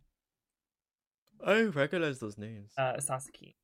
[1.44, 2.72] I recognize those names.
[2.78, 3.56] Uh, Sasaki.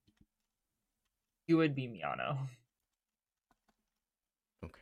[1.47, 2.39] You would be Miyano.
[4.65, 4.81] okay.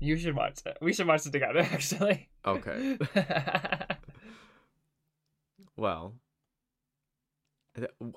[0.00, 0.76] You should watch it.
[0.80, 2.28] We should watch it together, actually.
[2.44, 2.98] Okay.
[5.74, 6.16] Well,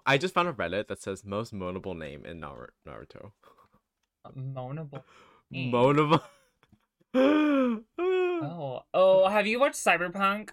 [0.06, 3.32] I just found a Reddit that says most moanable name in Naruto.
[4.36, 5.04] Moanable.
[5.52, 5.72] name.
[5.72, 6.22] Moanable.
[8.38, 9.28] Oh, oh!
[9.30, 10.50] Have you watched Cyberpunk?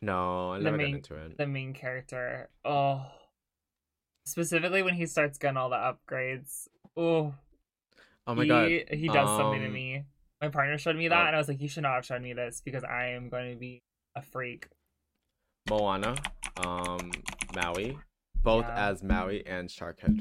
[0.00, 1.36] No, I The never main- got into it.
[1.38, 2.48] The main character.
[2.64, 3.04] Oh,
[4.26, 6.68] specifically when he starts getting all the upgrades.
[6.96, 7.34] Oh,
[8.26, 8.68] Oh my he, god.
[8.96, 10.04] he does something to um, me.
[10.40, 11.26] My partner showed me that, oh.
[11.26, 13.52] and I was like, "You should not have shown me this because I am going
[13.52, 13.82] to be
[14.14, 14.68] a freak."
[15.68, 16.14] Moana,
[16.64, 17.10] um,
[17.56, 17.98] Maui,
[18.42, 18.88] both Yeah.
[18.90, 20.20] as Maui and Sharkhead.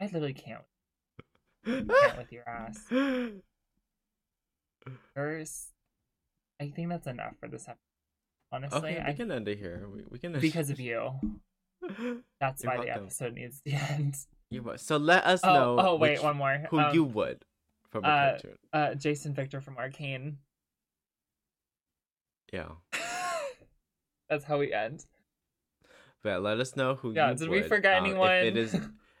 [0.00, 0.62] I literally can't,
[1.64, 2.78] can't with your ass.
[5.14, 5.68] First,
[6.60, 7.78] I think that's enough for this episode.
[8.50, 9.86] Honestly, okay, I, can end it here.
[9.94, 11.10] We, we can because of you.
[12.40, 14.16] That's You're why the episode needs to end.
[14.50, 14.80] You would.
[14.80, 15.76] So let us Oh, know.
[15.78, 16.64] oh wait, which- one more.
[16.70, 17.42] Who Um, you would
[17.90, 18.58] from a uh, cartoon?
[18.72, 20.38] uh, Jason Viktor from Arcane.
[22.52, 22.68] Yeah,
[24.30, 25.04] That's how we end.
[26.22, 27.12] but let us know who.
[27.12, 28.32] Yeah, you did we forget Um, anyone?
[28.32, 28.74] It is,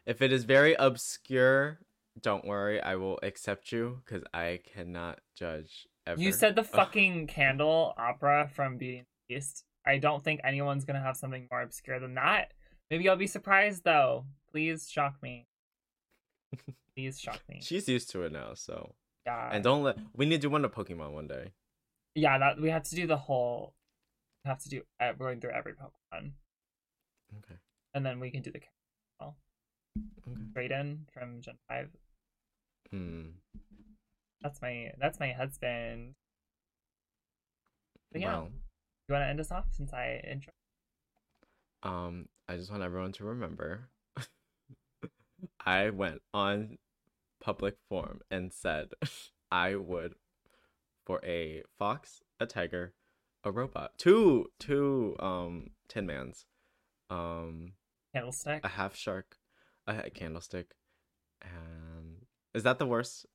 [0.08, 1.78] if it is very obscure,
[2.20, 2.80] don't worry.
[2.80, 5.86] I will accept you because I cannot judge.
[6.06, 6.20] Ever.
[6.20, 9.64] you said the fucking candle opera from Beauty and the Beast.
[9.86, 12.54] I don't think anyone's gonna have something more obscure than that.
[12.90, 14.24] Maybe I'll be surprised though.
[14.50, 15.46] Please shock me.
[16.96, 17.60] Please shock me.
[17.62, 18.94] She's used to it now, so
[19.26, 19.50] Yeah.
[19.52, 19.98] and don't let.
[20.14, 21.52] We need to do one of Pokemon one day.
[22.14, 23.74] yeah, that we have to do the whole.
[24.44, 26.32] We have to do we're going through every Pokemon,
[27.36, 27.56] Okay.
[27.92, 28.60] and then we can do the.
[30.54, 31.90] Drayden from Gen Five.
[32.90, 33.28] Hmm.
[34.40, 36.14] That's my that's my husband.
[38.12, 38.48] But yeah, Well,
[39.08, 40.52] you want to end us off since I intro?
[41.82, 43.88] um, I just want everyone to remember.
[45.64, 46.78] I went on
[47.40, 48.88] public forum and said
[49.50, 50.14] I would
[51.06, 52.94] for a fox, a tiger,
[53.44, 56.46] a robot, two two um tin mans,
[57.10, 57.72] um
[58.14, 58.64] Candlestick.
[58.64, 59.37] a half shark,
[59.88, 60.74] a a candlestick,
[61.42, 63.26] and is that the worst?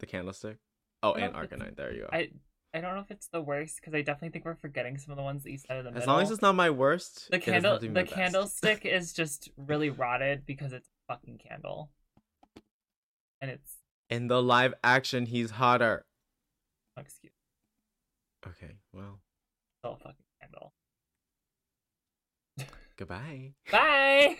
[0.00, 0.58] The candlestick.
[1.02, 1.76] Oh, and Arcanine.
[1.76, 2.08] There you go.
[2.12, 2.30] I
[2.74, 5.16] I don't know if it's the worst because I definitely think we're forgetting some of
[5.16, 6.14] the ones that you said in the As middle.
[6.14, 9.50] long as it's not my worst, the candle have to be the candlestick is just
[9.56, 11.90] really rotted because it's a fucking candle,
[13.40, 13.76] and it's
[14.10, 16.04] In the live action, he's hotter.
[16.98, 17.32] excuse
[18.46, 19.20] Okay, well,
[19.80, 20.72] still fucking candle.
[22.96, 23.52] goodbye.
[23.70, 24.36] Bye.